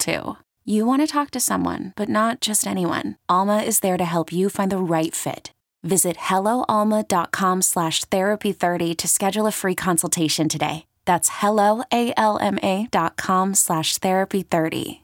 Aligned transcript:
too. 0.00 0.36
You 0.64 0.86
want 0.86 1.02
to 1.02 1.06
talk 1.06 1.30
to 1.32 1.40
someone, 1.40 1.92
but 1.96 2.08
not 2.08 2.40
just 2.40 2.66
anyone. 2.66 3.16
Alma 3.28 3.58
is 3.58 3.80
there 3.80 3.96
to 3.96 4.04
help 4.04 4.32
you 4.32 4.48
find 4.48 4.72
the 4.72 4.78
right 4.78 5.14
fit. 5.14 5.52
Visit 5.82 6.16
helloalma.com 6.16 7.62
slash 7.62 8.04
therapy30 8.06 8.96
to 8.96 9.08
schedule 9.08 9.46
a 9.46 9.52
free 9.52 9.74
consultation 9.74 10.48
today. 10.48 10.84
That's 11.06 11.30
helloalma.com 11.30 13.54
slash 13.54 13.98
therapy30. 13.98 15.00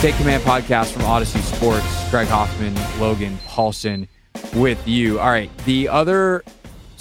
Take 0.00 0.16
Command 0.16 0.42
podcast 0.42 0.92
from 0.92 1.02
Audacy 1.02 1.40
Sports. 1.42 2.10
Craig 2.10 2.26
Hoffman, 2.26 2.74
Logan 3.00 3.38
Paulsen 3.46 4.08
with 4.54 4.86
you. 4.88 5.20
All 5.20 5.30
right. 5.30 5.56
The 5.58 5.88
other 5.88 6.42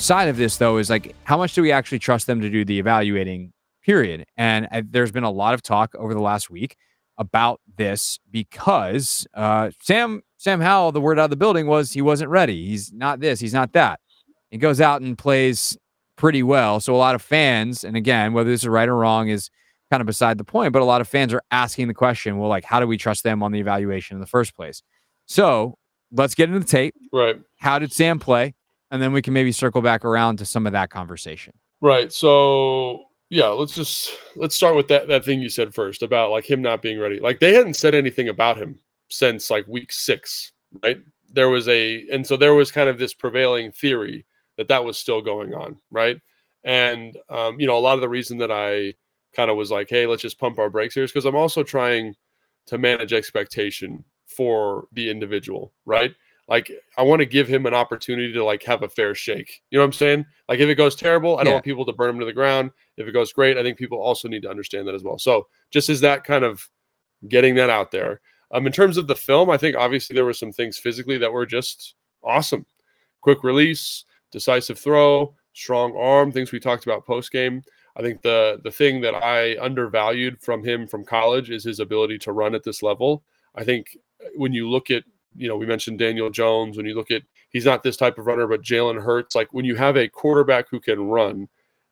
side 0.02 0.28
of 0.28 0.38
this, 0.38 0.58
though, 0.58 0.78
is 0.78 0.90
like 0.90 1.16
how 1.24 1.38
much 1.38 1.54
do 1.54 1.62
we 1.62 1.72
actually 1.72 2.00
trust 2.00 2.28
them 2.28 2.42
to 2.42 2.50
do 2.50 2.66
the 2.66 2.80
evaluating, 2.80 3.54
period? 3.84 4.26
And 4.38 4.68
uh, 4.72 4.82
there's 4.90 5.12
been 5.12 5.24
a 5.24 5.32
lot 5.32 5.54
of 5.54 5.62
talk 5.62 5.94
over 5.96 6.14
the 6.14 6.22
last 6.22 6.50
week 6.50 6.76
about 7.18 7.62
this 7.78 8.20
because 8.32 9.28
uh, 9.34 9.72
Sam 9.82 10.22
Sam 10.38 10.60
Howell, 10.60 10.92
the 10.92 11.02
word 11.02 11.20
out 11.20 11.26
of 11.26 11.30
the 11.30 11.36
building 11.36 11.68
was 11.68 11.92
he 11.92 12.02
wasn't 12.02 12.32
ready. 12.32 12.68
He's 12.68 12.92
not 12.92 13.20
this. 13.20 13.40
He's 13.40 13.54
not 13.54 13.74
that. 13.74 14.00
He 14.50 14.58
goes 14.58 14.82
out 14.82 15.02
and 15.02 15.18
plays 15.18 15.78
pretty 16.18 16.44
well. 16.44 16.80
So 16.80 16.96
a 16.96 16.98
lot 16.98 17.16
of 17.16 17.22
fans, 17.22 17.84
and 17.84 17.96
again, 17.96 18.34
whether 18.34 18.50
this 18.50 18.62
is 18.62 18.68
right 18.68 18.90
or 18.90 18.96
wrong 18.96 19.30
is 19.30 19.50
kind 19.90 20.02
of 20.02 20.08
beside 20.08 20.38
the 20.38 20.44
point, 20.44 20.74
but 20.74 20.82
a 20.82 20.86
lot 20.86 21.02
of 21.02 21.08
fans 21.08 21.34
are 21.34 21.44
asking 21.52 21.88
the 21.88 21.94
question, 21.94 22.38
well, 22.38 22.50
like, 22.50 22.64
how 22.64 22.80
do 22.80 22.88
we 22.88 22.98
trust 22.98 23.24
them 23.24 23.44
on 23.44 23.52
the 23.52 23.60
evaluation 23.60 24.16
in 24.16 24.22
the 24.22 24.28
first 24.28 24.56
place? 24.56 24.82
So 25.26 25.78
let's 26.12 26.36
get 26.36 26.50
into 26.50 26.60
the 26.60 26.66
tape. 26.66 26.96
Right. 27.14 27.40
How 27.58 27.80
did 27.80 27.94
Sam 27.94 28.20
play? 28.20 28.56
And 28.92 29.02
then 29.02 29.14
we 29.14 29.22
can 29.22 29.34
maybe 29.34 29.52
circle 29.52 29.82
back 29.82 30.06
around 30.06 30.38
to 30.38 30.46
some 30.46 30.68
of 30.68 30.74
that 30.74 30.90
conversation. 30.90 31.54
Right. 31.82 32.12
So 32.12 33.06
yeah, 33.30 33.48
let's 33.48 33.74
just 33.74 34.12
let's 34.36 34.56
start 34.56 34.76
with 34.76 34.90
that 34.90 35.08
that 35.08 35.24
thing 35.24 35.42
you 35.42 35.50
said 35.50 35.74
first 35.74 36.04
about 36.04 36.32
like 36.32 36.48
him 36.48 36.62
not 36.62 36.82
being 36.82 37.00
ready. 37.00 37.20
Like 37.20 37.40
they 37.40 37.54
hadn't 37.54 37.76
said 37.76 37.96
anything 37.96 38.28
about 38.28 38.58
him 38.58 38.78
since 39.10 39.50
like 39.50 39.66
week 39.68 39.92
six, 39.92 40.52
right? 40.84 41.02
There 41.32 41.50
was 41.50 41.68
a 41.70 42.06
and 42.12 42.28
so 42.28 42.36
there 42.36 42.54
was 42.54 42.72
kind 42.72 42.90
of 42.90 43.00
this 43.00 43.14
prevailing 43.14 43.72
theory 43.72 44.26
that 44.58 44.68
that 44.68 44.84
was 44.84 44.98
still 44.98 45.22
going 45.22 45.54
on, 45.54 45.78
right? 45.90 46.20
And 46.66 47.18
um, 47.30 47.58
you 47.60 47.68
know, 47.68 47.78
a 47.78 47.80
lot 47.80 47.96
of 47.96 48.02
the 48.02 48.10
reason 48.10 48.38
that 48.40 48.52
I 48.52 48.94
kind 49.34 49.50
of 49.50 49.56
was 49.56 49.72
like, 49.72 49.90
hey, 49.90 50.06
let's 50.06 50.22
just 50.22 50.40
pump 50.40 50.60
our 50.60 50.70
brakes 50.70 50.94
here 50.94 51.06
is 51.06 51.12
because 51.12 51.26
I'm 51.26 51.36
also 51.36 51.64
trying 51.64 52.16
to 52.68 52.78
manage 52.78 53.14
expectation 53.14 54.04
for 54.28 54.88
the 54.92 55.10
individual, 55.10 55.74
right? 55.86 56.14
Like 56.52 56.70
I 56.98 57.04
want 57.04 57.22
to 57.22 57.26
give 57.26 57.48
him 57.48 57.66
an 57.66 57.74
opportunity 57.74 58.34
to 58.34 58.44
like 58.44 58.62
have 58.64 58.84
a 58.84 58.90
fair 58.90 59.16
shake. 59.16 59.62
You 59.72 59.78
know 59.78 59.84
what 59.84 59.88
I'm 59.88 59.94
saying? 59.94 60.26
Like 60.50 60.60
if 60.60 60.68
it 60.68 60.76
goes 60.76 60.96
terrible, 60.96 61.40
I 61.40 61.44
don't 61.44 61.54
want 61.54 61.66
people 61.66 61.86
to 61.86 61.94
burn 61.94 62.10
him 62.10 62.20
to 62.20 62.26
the 62.26 62.34
ground. 62.34 62.72
If 62.98 63.08
it 63.08 63.14
goes 63.14 63.32
great, 63.32 63.58
I 63.58 63.64
think 63.64 63.78
people 63.78 64.00
also 64.00 64.28
need 64.28 64.42
to 64.42 64.50
understand 64.50 64.86
that 64.88 64.96
as 64.96 65.02
well. 65.02 65.18
So 65.18 65.48
just 65.72 65.88
as 65.88 66.02
that 66.02 66.26
kind 66.26 66.44
of 66.44 66.70
getting 67.30 67.56
that 67.56 67.70
out 67.70 67.92
there. 67.92 68.20
Um, 68.54 68.68
in 68.68 68.74
terms 68.74 68.98
of 68.98 69.08
the 69.08 69.16
film, 69.16 69.50
I 69.50 69.56
think 69.56 69.78
obviously 69.78 70.14
there 70.14 70.26
were 70.26 70.34
some 70.34 70.52
things 70.52 70.78
physically 70.78 71.18
that 71.20 71.32
were 71.32 71.46
just 71.46 71.96
awesome. 72.22 72.66
Quick 73.22 73.46
release, 73.46 74.04
decisive 74.30 74.78
throw, 74.78 75.34
strong 75.54 75.96
arm, 75.96 76.34
things 76.34 76.52
we 76.52 76.60
talked 76.60 76.84
about 76.84 77.06
post 77.06 77.32
game. 77.32 77.64
I 77.96 78.02
think 78.02 78.22
the 78.22 78.60
the 78.64 78.72
thing 78.72 79.00
that 79.02 79.16
I 79.16 79.58
undervalued 79.60 80.42
from 80.42 80.64
him 80.64 80.88
from 80.88 81.06
college 81.06 81.50
is 81.50 81.64
his 81.64 81.80
ability 81.80 82.18
to 82.20 82.34
run 82.34 82.56
at 82.56 82.64
this 82.64 82.84
level. 82.84 83.24
I 83.56 83.64
think 83.64 83.98
when 84.36 84.54
you 84.54 84.70
look 84.70 84.92
at, 84.92 85.04
you 85.36 85.48
know, 85.48 85.56
we 85.56 85.66
mentioned 85.66 86.00
Daniel 86.00 86.30
Jones, 86.30 86.78
when 86.78 86.86
you 86.86 86.96
look 86.96 87.12
at 87.12 87.24
he's 87.50 87.66
not 87.66 87.84
this 87.84 87.98
type 87.98 88.18
of 88.18 88.28
runner, 88.28 88.48
but 88.48 88.62
Jalen 88.62 89.02
Hurts, 89.02 89.36
like 89.36 89.54
when 89.54 89.66
you 89.66 89.76
have 89.76 89.98
a 89.98 90.08
quarterback 90.08 90.70
who 90.70 90.80
can 90.80 91.02
run, 91.02 91.48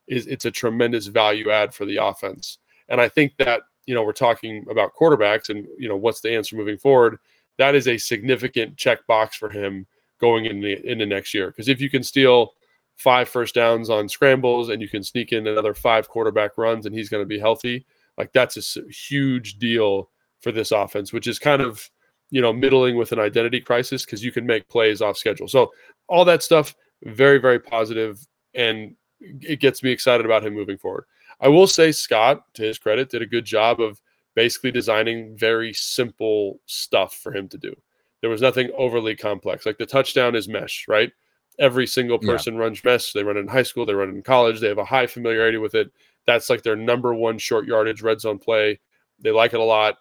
is 0.07 0.27
it's 0.27 0.45
a 0.45 0.51
tremendous 0.51 1.07
value 1.07 1.49
add 1.51 1.73
for 1.73 1.85
the 1.85 1.97
offense. 1.97 2.57
And 2.89 2.99
I 2.99 3.07
think 3.07 3.33
that, 3.37 3.61
you 3.85 3.93
know, 3.93 4.03
we're 4.03 4.13
talking 4.13 4.65
about 4.69 4.93
quarterbacks 4.99 5.49
and, 5.49 5.67
you 5.77 5.87
know, 5.87 5.95
what's 5.95 6.21
the 6.21 6.35
answer 6.35 6.55
moving 6.55 6.77
forward? 6.77 7.17
That 7.57 7.75
is 7.75 7.87
a 7.87 7.97
significant 7.97 8.77
check 8.77 9.05
box 9.07 9.35
for 9.35 9.49
him 9.49 9.85
going 10.19 10.45
in 10.45 10.61
the 10.61 10.85
into 10.89 11.05
next 11.05 11.33
year. 11.33 11.47
Because 11.47 11.69
if 11.69 11.79
you 11.79 11.89
can 11.89 12.03
steal 12.03 12.53
five 12.95 13.29
first 13.29 13.55
downs 13.55 13.89
on 13.89 14.09
scrambles 14.09 14.69
and 14.69 14.81
you 14.81 14.89
can 14.89 15.03
sneak 15.03 15.31
in 15.31 15.47
another 15.47 15.73
five 15.73 16.09
quarterback 16.09 16.57
runs 16.57 16.85
and 16.85 16.95
he's 16.95 17.09
going 17.09 17.23
to 17.23 17.27
be 17.27 17.39
healthy, 17.39 17.85
like 18.17 18.33
that's 18.33 18.57
a 18.77 18.81
huge 18.89 19.57
deal 19.59 20.09
for 20.41 20.51
this 20.51 20.71
offense, 20.71 21.13
which 21.13 21.27
is 21.27 21.39
kind 21.39 21.61
of, 21.61 21.89
you 22.29 22.41
know, 22.41 22.53
middling 22.53 22.95
with 22.95 23.11
an 23.11 23.19
identity 23.19 23.59
crisis 23.59 24.05
because 24.05 24.23
you 24.23 24.31
can 24.31 24.45
make 24.45 24.67
plays 24.69 25.01
off 25.01 25.17
schedule. 25.17 25.47
So 25.47 25.71
all 26.07 26.25
that 26.25 26.43
stuff, 26.43 26.75
very, 27.03 27.37
very 27.39 27.59
positive, 27.59 28.25
and 28.53 28.95
it 29.19 29.59
gets 29.59 29.83
me 29.83 29.91
excited 29.91 30.25
about 30.25 30.45
him 30.45 30.53
moving 30.53 30.77
forward. 30.77 31.05
I 31.41 31.47
will 31.47 31.67
say 31.67 31.91
Scott, 31.91 32.43
to 32.55 32.63
his 32.63 32.77
credit, 32.77 33.09
did 33.09 33.21
a 33.21 33.25
good 33.27 33.45
job 33.45 33.79
of 33.79 34.01
basically 34.35 34.71
designing 34.71 35.35
very 35.37 35.73
simple 35.73 36.59
stuff 36.65 37.15
for 37.15 37.33
him 37.35 37.47
to 37.49 37.57
do. 37.57 37.73
There 38.21 38.29
was 38.29 38.41
nothing 38.41 38.69
overly 38.77 39.15
complex. 39.15 39.65
Like 39.65 39.77
the 39.77 39.85
touchdown 39.85 40.35
is 40.35 40.47
mesh, 40.47 40.85
right? 40.87 41.11
Every 41.57 41.87
single 41.87 42.19
Yeah. 42.21 42.31
person 42.33 42.57
runs 42.57 42.83
mesh. 42.83 43.13
They 43.13 43.23
run 43.23 43.37
it 43.37 43.41
in 43.41 43.47
high 43.47 43.63
school, 43.63 43.85
they 43.85 43.93
run 43.93 44.09
it 44.09 44.15
in 44.15 44.21
college. 44.23 44.59
They 44.59 44.67
have 44.67 44.77
a 44.77 44.85
high 44.85 45.07
familiarity 45.07 45.57
with 45.57 45.75
it. 45.75 45.91
That's 46.25 46.49
like 46.49 46.63
their 46.63 46.75
number 46.75 47.13
one 47.13 47.37
short 47.37 47.65
yardage 47.65 48.01
red 48.01 48.21
zone 48.21 48.39
play. 48.39 48.79
They 49.19 49.31
like 49.31 49.53
it 49.53 49.59
a 49.59 49.63
lot. 49.63 49.97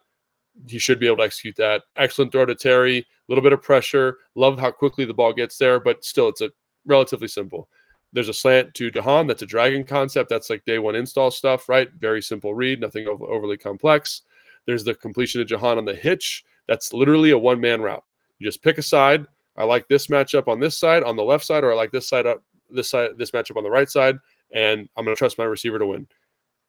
He 0.67 0.79
should 0.79 0.99
be 0.99 1.07
able 1.07 1.19
to 1.19 1.23
execute 1.23 1.57
that. 1.57 1.83
Excellent 1.97 2.33
throw 2.33 2.47
to 2.47 2.55
Terry. 2.55 2.99
A 2.99 3.05
little 3.29 3.43
bit 3.43 3.53
of 3.53 3.63
pressure. 3.63 4.19
Love 4.35 4.59
how 4.59 4.71
quickly 4.71 5.05
the 5.05 5.15
ball 5.15 5.33
gets 5.33 5.59
there, 5.59 5.79
but 5.79 6.05
still, 6.05 6.29
it's 6.29 6.41
a 6.41 6.51
relatively 6.87 7.29
simple. 7.29 7.69
There's 8.13 8.29
a 8.29 8.35
slant 8.35 8.75
to 8.75 8.91
Jahan. 8.91 9.27
That's 9.27 9.43
a 9.43 9.47
dragon 9.47 9.85
concept. 9.85 10.31
That's 10.31 10.51
like 10.51 10.65
day 10.65 10.79
one 10.79 10.95
install 10.95 11.31
stuff, 11.31 11.69
right? 11.69 11.89
Very 11.99 12.23
simple 12.23 12.55
read, 12.55 12.81
nothing 12.81 13.07
over, 13.07 13.27
overly 13.27 13.59
complex. 13.59 14.23
There's 14.67 14.85
the 14.85 14.95
completion 14.95 15.41
of 15.41 15.47
Jahan 15.47 15.79
on 15.79 15.85
the 15.85 15.95
hitch. 15.95 16.45
That's 16.67 16.93
literally 16.93 17.31
a 17.31 17.39
one 17.39 17.61
man 17.61 17.83
route. 17.83 18.05
You 18.39 18.47
just 18.47 18.63
pick 18.63 18.79
a 18.79 18.83
side. 18.83 19.27
I 19.57 19.65
like 19.65 19.89
this 19.89 20.07
matchup 20.07 20.49
on 20.49 20.61
this 20.61 20.77
side, 20.77 21.03
on 21.03 21.17
the 21.17 21.23
left 21.23 21.45
side, 21.45 21.65
or 21.65 21.73
I 21.73 21.75
like 21.75 21.91
this 21.91 22.09
side 22.09 22.27
up, 22.27 22.43
this 22.71 22.91
side, 22.91 23.11
this 23.19 23.33
matchup 23.33 23.57
on 23.57 23.65
the 23.65 23.71
right 23.71 23.91
side, 23.91 24.17
and 24.53 24.89
I'm 24.97 25.05
going 25.05 25.15
to 25.15 25.19
trust 25.19 25.37
my 25.37 25.45
receiver 25.45 25.79
to 25.79 25.87
win. 25.87 26.07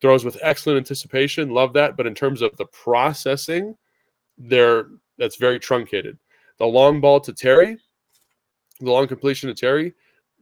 Throws 0.01 0.23
with 0.23 0.37
excellent 0.41 0.77
anticipation, 0.77 1.49
love 1.49 1.73
that. 1.73 1.97
But 1.97 2.07
in 2.07 2.15
terms 2.15 2.41
of 2.41 2.55
the 2.57 2.65
processing, 2.65 3.75
there 4.37 4.87
that's 5.17 5.35
very 5.35 5.59
truncated. 5.59 6.17
The 6.57 6.65
long 6.65 7.01
ball 7.01 7.19
to 7.21 7.33
Terry, 7.33 7.77
the 8.79 8.91
long 8.91 9.07
completion 9.07 9.49
to 9.49 9.55
Terry, 9.55 9.93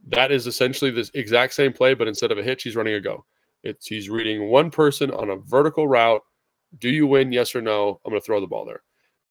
that 0.06 0.30
is 0.30 0.46
essentially 0.46 0.90
this 0.90 1.10
exact 1.14 1.54
same 1.54 1.72
play, 1.72 1.94
but 1.94 2.08
instead 2.08 2.30
of 2.30 2.38
a 2.38 2.42
hitch, 2.42 2.62
he's 2.62 2.76
running 2.76 2.94
a 2.94 3.00
go. 3.00 3.24
It's 3.64 3.86
he's 3.86 4.08
reading 4.08 4.48
one 4.48 4.70
person 4.70 5.10
on 5.10 5.30
a 5.30 5.36
vertical 5.36 5.88
route. 5.88 6.22
Do 6.78 6.88
you 6.88 7.06
win? 7.06 7.32
Yes 7.32 7.54
or 7.54 7.62
no? 7.62 8.00
I'm 8.04 8.10
going 8.10 8.20
to 8.20 8.24
throw 8.24 8.40
the 8.40 8.46
ball 8.46 8.64
there. 8.64 8.82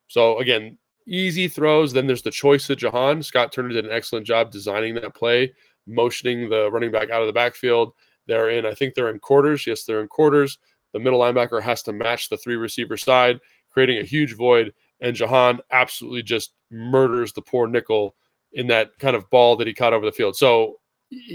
So 0.07 0.39
again, 0.39 0.77
easy 1.07 1.47
throws. 1.47 1.93
Then 1.93 2.07
there's 2.07 2.21
the 2.21 2.31
choice 2.31 2.69
of 2.69 2.77
Jahan. 2.77 3.23
Scott 3.23 3.51
Turner 3.51 3.69
did 3.69 3.85
an 3.85 3.91
excellent 3.91 4.27
job 4.27 4.51
designing 4.51 4.95
that 4.95 5.15
play, 5.15 5.53
motioning 5.85 6.49
the 6.49 6.69
running 6.71 6.91
back 6.91 7.09
out 7.09 7.21
of 7.21 7.27
the 7.27 7.33
backfield. 7.33 7.93
They're 8.27 8.49
in, 8.49 8.65
I 8.65 8.73
think 8.73 8.93
they're 8.93 9.09
in 9.09 9.19
quarters. 9.19 9.65
Yes, 9.65 9.83
they're 9.83 10.01
in 10.01 10.07
quarters. 10.07 10.57
The 10.93 10.99
middle 10.99 11.19
linebacker 11.19 11.61
has 11.61 11.81
to 11.83 11.93
match 11.93 12.29
the 12.29 12.37
three 12.37 12.55
receiver 12.55 12.97
side, 12.97 13.39
creating 13.69 13.99
a 13.99 14.03
huge 14.03 14.35
void. 14.35 14.73
And 14.99 15.15
Jahan 15.15 15.59
absolutely 15.71 16.23
just 16.23 16.53
murders 16.71 17.33
the 17.33 17.41
poor 17.41 17.67
nickel 17.67 18.15
in 18.53 18.67
that 18.67 18.97
kind 18.99 19.15
of 19.15 19.29
ball 19.29 19.55
that 19.57 19.67
he 19.67 19.73
caught 19.73 19.93
over 19.93 20.05
the 20.05 20.11
field. 20.11 20.35
So, 20.35 20.79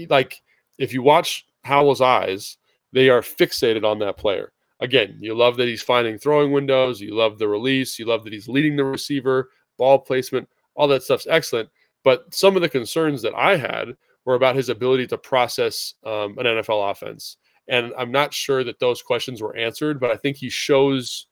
like, 0.09 0.41
if 0.77 0.93
you 0.93 1.01
watch 1.01 1.45
Howell's 1.63 2.01
eyes, 2.01 2.57
they 2.91 3.09
are 3.09 3.21
fixated 3.21 3.83
on 3.83 3.99
that 3.99 4.17
player. 4.17 4.51
Again, 4.79 5.17
you 5.19 5.33
love 5.33 5.55
that 5.57 5.67
he's 5.67 5.81
finding 5.81 6.17
throwing 6.17 6.51
windows. 6.51 6.99
You 6.99 7.15
love 7.15 7.39
the 7.39 7.47
release. 7.47 7.97
You 7.97 8.05
love 8.05 8.23
that 8.25 8.33
he's 8.33 8.49
leading 8.49 8.75
the 8.75 8.83
receiver, 8.83 9.49
ball 9.77 9.99
placement, 9.99 10.49
all 10.75 10.87
that 10.89 11.03
stuff's 11.03 11.27
excellent. 11.29 11.69
But 12.03 12.33
some 12.33 12.55
of 12.55 12.61
the 12.61 12.69
concerns 12.69 13.21
that 13.21 13.33
I 13.33 13.55
had 13.55 13.95
were 14.25 14.35
about 14.35 14.55
his 14.55 14.69
ability 14.69 15.07
to 15.07 15.17
process 15.17 15.93
um, 16.05 16.37
an 16.37 16.45
NFL 16.45 16.91
offense 16.91 17.37
And 17.67 17.93
I'm 17.97 18.11
not 18.11 18.33
sure 18.33 18.63
that 18.63 18.79
those 18.79 19.01
questions 19.01 19.41
were 19.41 19.55
answered, 19.55 19.99
but 19.99 20.11
I 20.11 20.17
think 20.17 20.37
he 20.37 20.49
shows 20.49 21.27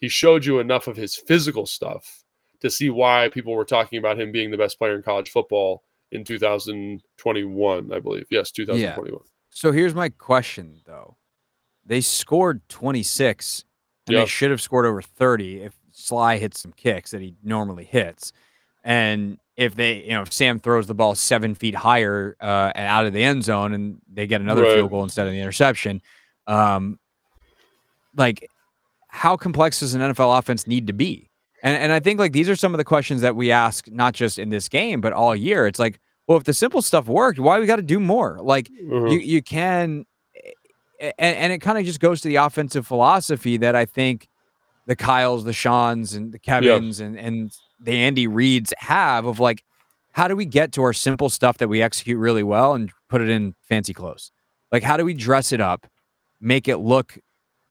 he 0.00 0.08
showed 0.08 0.46
you 0.46 0.60
enough 0.60 0.86
of 0.86 0.96
his 0.96 1.14
physical 1.14 1.66
stuff 1.66 2.24
to 2.60 2.70
see 2.70 2.88
why 2.88 3.28
people 3.32 3.54
were 3.54 3.66
talking 3.66 3.98
about 3.98 4.18
him 4.18 4.32
being 4.32 4.50
the 4.50 4.56
best 4.56 4.78
player 4.78 4.96
in 4.96 5.02
college 5.02 5.30
football 5.30 5.82
in 6.10 6.24
2021, 6.24 7.92
I 7.92 7.98
believe. 8.00 8.26
Yes, 8.30 8.50
2021. 8.50 9.12
Yeah. 9.12 9.26
So 9.50 9.72
here's 9.72 9.94
my 9.94 10.08
question 10.08 10.80
though. 10.86 11.16
They 11.84 12.00
scored 12.00 12.66
26 12.68 13.64
and 14.06 14.14
yep. 14.14 14.24
they 14.24 14.28
should 14.28 14.50
have 14.50 14.60
scored 14.60 14.86
over 14.86 15.02
30 15.02 15.62
if 15.62 15.74
Slye 15.92 16.38
hits 16.38 16.60
some 16.60 16.72
kicks 16.72 17.10
that 17.10 17.20
he 17.20 17.34
normally 17.42 17.84
hits. 17.84 18.32
And 18.82 19.38
if 19.60 19.74
they, 19.74 20.02
you 20.04 20.12
know, 20.12 20.22
if 20.22 20.32
Sam 20.32 20.58
throws 20.58 20.86
the 20.86 20.94
ball 20.94 21.14
seven 21.14 21.54
feet 21.54 21.74
higher 21.74 22.34
uh, 22.40 22.72
and 22.74 22.86
out 22.86 23.04
of 23.04 23.12
the 23.12 23.22
end 23.22 23.44
zone 23.44 23.74
and 23.74 24.00
they 24.10 24.26
get 24.26 24.40
another 24.40 24.62
right. 24.62 24.76
field 24.76 24.90
goal 24.90 25.02
instead 25.04 25.26
of 25.26 25.34
the 25.34 25.38
interception, 25.38 26.00
um, 26.46 26.98
like 28.16 28.48
how 29.08 29.36
complex 29.36 29.80
does 29.80 29.92
an 29.92 30.00
NFL 30.00 30.38
offense 30.38 30.66
need 30.66 30.86
to 30.86 30.94
be? 30.94 31.28
And 31.62 31.76
and 31.76 31.92
I 31.92 32.00
think 32.00 32.18
like 32.18 32.32
these 32.32 32.48
are 32.48 32.56
some 32.56 32.72
of 32.72 32.78
the 32.78 32.84
questions 32.84 33.20
that 33.20 33.36
we 33.36 33.52
ask 33.52 33.86
not 33.90 34.14
just 34.14 34.38
in 34.38 34.48
this 34.48 34.66
game 34.66 35.02
but 35.02 35.12
all 35.12 35.36
year. 35.36 35.66
It's 35.66 35.78
like, 35.78 36.00
well, 36.26 36.38
if 36.38 36.44
the 36.44 36.54
simple 36.54 36.80
stuff 36.80 37.06
worked, 37.06 37.38
why 37.38 37.60
we 37.60 37.66
got 37.66 37.76
to 37.76 37.82
do 37.82 38.00
more? 38.00 38.38
Like 38.40 38.70
mm-hmm. 38.70 39.08
you 39.08 39.18
you 39.18 39.42
can, 39.42 40.06
and 40.98 41.12
and 41.18 41.52
it 41.52 41.58
kind 41.58 41.76
of 41.76 41.84
just 41.84 42.00
goes 42.00 42.22
to 42.22 42.28
the 42.28 42.36
offensive 42.36 42.86
philosophy 42.86 43.58
that 43.58 43.76
I 43.76 43.84
think 43.84 44.26
the 44.86 44.96
Kyles, 44.96 45.44
the 45.44 45.52
Seans, 45.52 46.14
and 46.14 46.32
the 46.32 46.38
Kevins 46.38 46.98
and 46.98 47.18
and 47.18 47.52
the 47.80 47.92
Andy 47.92 48.26
Reids 48.26 48.72
have 48.78 49.24
of 49.26 49.40
like, 49.40 49.64
how 50.12 50.28
do 50.28 50.36
we 50.36 50.44
get 50.44 50.72
to 50.72 50.82
our 50.82 50.92
simple 50.92 51.30
stuff 51.30 51.58
that 51.58 51.68
we 51.68 51.82
execute 51.82 52.18
really 52.18 52.42
well 52.42 52.74
and 52.74 52.90
put 53.08 53.20
it 53.20 53.28
in 53.28 53.54
fancy 53.68 53.94
clothes? 53.94 54.32
Like, 54.72 54.82
how 54.82 54.96
do 54.96 55.04
we 55.04 55.14
dress 55.14 55.52
it 55.52 55.60
up, 55.60 55.86
make 56.40 56.68
it 56.68 56.78
look 56.78 57.18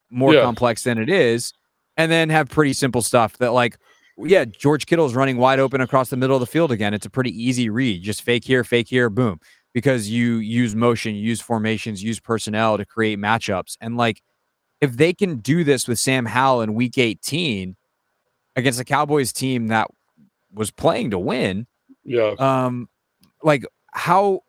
more 0.09 0.33
yeah. 0.33 0.41
complex 0.41 0.83
than 0.83 0.97
it 0.97 1.09
is, 1.09 1.53
and 1.97 2.11
then 2.11 2.29
have 2.29 2.49
pretty 2.49 2.73
simple 2.73 3.01
stuff 3.01 3.37
that 3.37 3.53
like 3.53 3.77
yeah, 4.25 4.45
George 4.45 4.85
Kittle's 4.85 5.15
running 5.15 5.37
wide 5.37 5.59
open 5.59 5.81
across 5.81 6.09
the 6.09 6.17
middle 6.17 6.35
of 6.35 6.41
the 6.41 6.45
field 6.45 6.71
again. 6.71 6.93
It's 6.93 7.05
a 7.05 7.09
pretty 7.09 7.31
easy 7.31 7.69
read. 7.69 8.03
Just 8.03 8.21
fake 8.21 8.43
here, 8.43 8.63
fake 8.63 8.89
here, 8.89 9.09
boom. 9.09 9.39
Because 9.73 10.09
you 10.09 10.37
use 10.37 10.75
motion, 10.75 11.15
you 11.15 11.21
use 11.21 11.39
formations, 11.39 12.03
use 12.03 12.19
personnel 12.19 12.77
to 12.77 12.85
create 12.85 13.19
matchups. 13.19 13.77
And 13.79 13.97
like 13.97 14.21
if 14.81 14.97
they 14.97 15.13
can 15.13 15.37
do 15.37 15.63
this 15.63 15.87
with 15.87 15.99
Sam 15.99 16.25
Howell 16.25 16.61
in 16.61 16.73
week 16.73 16.97
18 16.97 17.75
against 18.55 18.79
a 18.79 18.85
Cowboys 18.85 19.31
team 19.31 19.67
that 19.67 19.87
was 20.53 20.71
playing 20.71 21.11
to 21.11 21.19
win, 21.19 21.67
yeah. 22.03 22.33
Um 22.37 22.89
like 23.43 23.65
how 23.93 24.41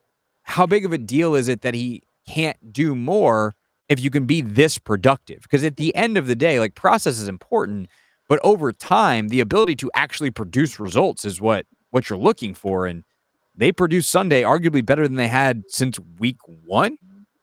how 0.43 0.67
big 0.67 0.85
of 0.85 0.93
a 0.93 0.99
deal 0.99 1.35
is 1.35 1.49
it 1.49 1.63
that 1.63 1.75
he 1.75 2.03
can't 2.27 2.73
do 2.73 2.95
more 2.95 3.55
if 3.89 4.01
you 4.01 4.11
can 4.11 4.25
be 4.25 4.41
this 4.41 4.79
productive. 4.79 5.43
Because 5.43 5.65
at 5.65 5.77
the 5.77 5.95
end 5.95 6.17
of 6.17 6.27
the 6.27 6.37
day, 6.37 6.61
like 6.61 6.75
process 6.75 7.19
is 7.19 7.29
important, 7.29 7.89
but 8.29 8.41
over 8.43 8.73
time, 8.73 9.29
the 9.29 9.41
ability 9.41 9.77
to 9.77 9.91
actually 9.95 10.31
produce 10.31 10.81
results 10.81 11.25
is 11.25 11.41
what 11.41 11.67
what 11.91 12.09
you're 12.09 12.19
looking 12.19 12.55
for. 12.55 12.87
And 12.87 13.05
they 13.57 13.73
produced 13.73 14.11
Sunday 14.11 14.43
arguably 14.43 14.85
better 14.85 15.07
than 15.07 15.17
they 15.17 15.29
had 15.29 15.65
since 15.69 15.99
week 16.19 16.39
one, 16.65 16.97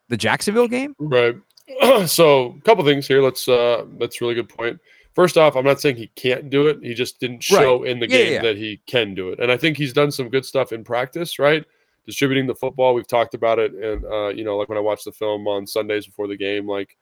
the 0.10 0.18
Jacksonville 0.18 0.70
game. 0.70 0.96
Right. 0.98 1.36
so 2.08 2.56
a 2.58 2.62
couple 2.62 2.86
things 2.86 3.08
here. 3.08 3.22
Let's 3.22 3.48
uh 3.48 3.86
that's 4.00 4.22
a 4.22 4.24
really 4.24 4.36
good 4.36 4.50
point. 4.50 4.80
First 5.18 5.38
off, 5.38 5.56
I'm 5.56 5.66
not 5.66 5.82
saying 5.82 5.96
he 5.98 6.12
can't 6.16 6.50
do 6.50 6.68
it. 6.68 6.78
He 6.82 6.94
just 6.94 7.20
didn't 7.20 7.42
show 7.42 7.82
right. 7.82 7.90
in 7.90 8.00
the 8.00 8.08
yeah, 8.08 8.18
game 8.18 8.34
yeah. 8.34 8.42
that 8.44 8.56
he 8.56 8.80
can 8.86 9.16
do 9.16 9.30
it. 9.30 9.40
And 9.40 9.52
I 9.52 9.58
think 9.58 9.76
he's 9.76 9.92
done 9.92 10.12
some 10.12 10.30
good 10.30 10.46
stuff 10.46 10.72
in 10.72 10.84
practice, 10.84 11.40
right? 11.40 11.66
distributing 12.08 12.48
the 12.48 12.56
football. 12.56 12.96
We've 12.96 13.06
talked 13.06 13.36
about 13.36 13.60
it, 13.60 13.74
and 13.74 14.04
uh, 14.06 14.30
you 14.30 14.44
know, 14.44 14.58
like 14.58 14.70
when 14.70 14.78
I 14.78 14.82
watch 14.82 15.04
the 15.04 15.12
film 15.12 15.48
on 15.48 15.68
Sundays 15.68 16.08
before 16.08 16.28
the 16.28 16.38
game, 16.38 16.68
like 16.68 16.98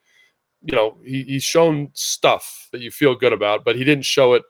you 0.64 0.76
know, 0.76 0.98
he, 1.06 1.24
he's 1.24 1.44
shown 1.44 1.92
stuff 1.94 2.68
that 2.72 2.82
you 2.82 2.92
feel 2.92 3.16
good 3.16 3.32
about, 3.32 3.64
but 3.64 3.76
he 3.76 3.84
didn't 3.84 4.04
show 4.04 4.34
it 4.34 4.42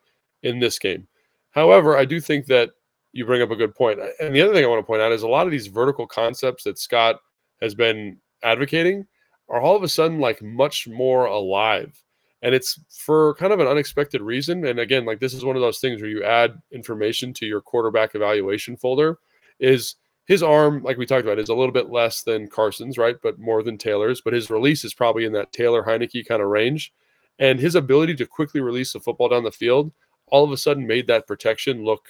in 0.42 0.60
this 0.60 0.80
game. 0.80 1.08
However, 1.52 1.98
I 1.98 2.06
do 2.06 2.22
think 2.22 2.46
that 2.48 2.72
you 3.12 3.26
bring 3.26 3.42
up 3.42 3.52
a 3.52 3.56
good 3.56 3.76
point. 3.76 4.00
And 4.22 4.34
the 4.34 4.42
other 4.42 4.54
thing 4.54 4.64
I 4.64 4.68
want 4.68 4.80
to 4.80 4.88
point 4.88 5.02
out 5.02 5.12
is 5.12 5.24
a 5.24 5.28
lot 5.28 5.46
of 5.46 5.52
these 5.52 5.68
vertical 5.68 6.08
concepts 6.08 6.64
that 6.64 6.80
Scott 6.80 7.18
has 7.62 7.76
been 7.76 8.18
advocating 8.44 9.06
are 9.50 9.60
all 9.60 9.76
of 9.76 9.84
a 9.84 9.90
sudden 9.90 10.20
like 10.20 10.42
much 10.42 10.88
more 10.88 11.26
alive. 11.26 12.02
And 12.46 12.54
it's 12.54 12.80
for 12.90 13.34
kind 13.36 13.52
of 13.52 13.60
an 13.60 13.66
unexpected 13.66 14.22
reason. 14.22 14.66
And 14.66 14.80
again, 14.80 15.04
like 15.04 15.20
this 15.20 15.34
is 15.34 15.44
one 15.44 15.56
of 15.56 15.64
those 15.64 15.80
things 15.80 16.00
where 16.00 16.12
you 16.12 16.24
add 16.24 16.62
information 16.72 17.34
to 17.34 17.46
your 17.48 17.60
quarterback 17.60 18.14
evaluation 18.14 18.78
folder 18.78 19.18
is 19.60 19.96
his 20.28 20.44
arm, 20.44 20.84
like 20.84 20.98
we 20.98 21.08
talked 21.08 21.26
about, 21.26 21.40
is 21.40 21.50
a 21.50 21.56
little 21.56 21.74
bit 21.74 21.90
less 21.90 22.22
than 22.22 22.48
Carson's, 22.48 23.00
right? 23.00 23.16
But 23.22 23.40
more 23.40 23.64
than 23.64 23.80
Taylor's. 23.80 24.22
But 24.22 24.34
his 24.34 24.52
release 24.52 24.86
is 24.86 24.94
probably 24.94 25.26
in 25.26 25.34
that 25.34 25.54
Taylor 25.54 25.84
Heinicke 25.84 26.28
kind 26.28 26.42
of 26.42 26.50
range. 26.50 26.94
And 27.40 27.60
his 27.60 27.74
ability 27.74 28.14
to 28.18 28.28
quickly 28.28 28.62
release 28.62 28.94
the 28.94 29.00
football 29.00 29.30
down 29.30 29.44
the 29.44 29.52
field 29.52 29.92
all 30.28 30.44
of 30.44 30.52
a 30.52 30.58
sudden 30.58 30.88
made 30.88 31.08
that 31.08 31.28
protection 31.28 31.84
look 31.84 32.06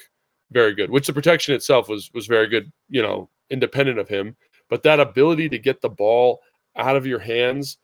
very 0.52 0.76
good, 0.76 0.90
which 0.90 1.08
the 1.08 1.14
protection 1.14 1.56
itself 1.56 1.90
was 1.90 2.12
was 2.14 2.28
very 2.28 2.48
good, 2.48 2.72
you 2.90 3.02
know, 3.02 3.30
independent 3.50 4.00
of 4.00 4.08
him. 4.08 4.36
But 4.70 4.84
that 4.84 5.00
ability 5.00 5.50
to 5.50 5.60
get 5.60 5.82
the 5.82 5.90
ball 5.90 6.42
out 6.76 6.96
of 6.96 7.06
your 7.06 7.20
hands 7.20 7.78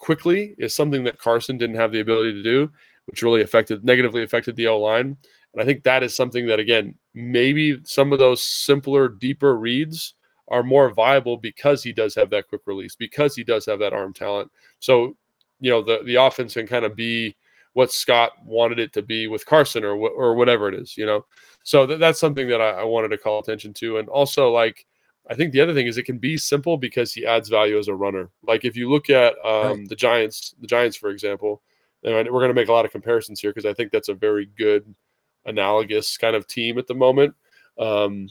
quickly 0.00 0.56
is 0.58 0.74
something 0.74 1.04
that 1.04 1.18
Carson 1.18 1.56
didn't 1.56 1.76
have 1.76 1.92
the 1.92 2.00
ability 2.00 2.32
to 2.32 2.42
do, 2.42 2.70
which 3.06 3.22
really 3.22 3.42
affected 3.42 3.84
negatively 3.84 4.24
affected 4.24 4.56
the 4.56 4.66
O 4.66 4.80
line. 4.80 5.16
And 5.52 5.62
I 5.62 5.64
think 5.64 5.84
that 5.84 6.02
is 6.02 6.16
something 6.16 6.46
that, 6.46 6.58
again, 6.58 6.94
maybe 7.14 7.80
some 7.84 8.12
of 8.12 8.18
those 8.18 8.42
simpler, 8.42 9.08
deeper 9.08 9.56
reads 9.56 10.14
are 10.48 10.62
more 10.62 10.90
viable 10.92 11.36
because 11.36 11.82
he 11.82 11.92
does 11.92 12.14
have 12.14 12.30
that 12.30 12.48
quick 12.48 12.62
release, 12.66 12.96
because 12.96 13.36
he 13.36 13.44
does 13.44 13.66
have 13.66 13.78
that 13.78 13.92
arm 13.92 14.12
talent. 14.12 14.50
So, 14.80 15.16
you 15.60 15.70
know, 15.70 15.82
the, 15.82 16.02
the 16.04 16.16
offense 16.16 16.54
can 16.54 16.66
kind 16.66 16.84
of 16.84 16.96
be 16.96 17.36
what 17.74 17.92
Scott 17.92 18.32
wanted 18.44 18.78
it 18.80 18.92
to 18.94 19.02
be 19.02 19.28
with 19.28 19.46
Carson 19.46 19.84
or, 19.84 19.94
or 19.94 20.34
whatever 20.34 20.68
it 20.68 20.74
is, 20.74 20.96
you 20.96 21.06
know? 21.06 21.24
So 21.62 21.86
th- 21.86 22.00
that's 22.00 22.18
something 22.18 22.48
that 22.48 22.60
I, 22.60 22.70
I 22.70 22.84
wanted 22.84 23.08
to 23.08 23.18
call 23.18 23.38
attention 23.38 23.74
to. 23.74 23.98
And 23.98 24.08
also, 24.08 24.50
like, 24.50 24.86
I 25.28 25.34
think 25.34 25.52
the 25.52 25.60
other 25.60 25.74
thing 25.74 25.86
is 25.86 25.96
it 25.96 26.04
can 26.04 26.18
be 26.18 26.36
simple 26.36 26.76
because 26.76 27.12
he 27.12 27.26
adds 27.26 27.48
value 27.48 27.78
as 27.78 27.88
a 27.88 27.94
runner. 27.94 28.30
Like 28.42 28.64
if 28.64 28.76
you 28.76 28.90
look 28.90 29.10
at 29.10 29.34
um, 29.44 29.80
right. 29.80 29.88
the 29.88 29.96
Giants, 29.96 30.54
the 30.60 30.66
Giants, 30.66 30.96
for 30.96 31.10
example, 31.10 31.62
and 32.02 32.14
we're 32.14 32.40
going 32.40 32.48
to 32.48 32.54
make 32.54 32.68
a 32.68 32.72
lot 32.72 32.84
of 32.84 32.92
comparisons 32.92 33.40
here 33.40 33.50
because 33.50 33.66
I 33.66 33.74
think 33.74 33.92
that's 33.92 34.08
a 34.08 34.14
very 34.14 34.46
good– 34.56 34.94
analogous 35.46 36.16
kind 36.16 36.36
of 36.36 36.46
team 36.46 36.78
at 36.78 36.86
the 36.86 36.94
moment. 36.94 37.34
Um, 37.78 38.28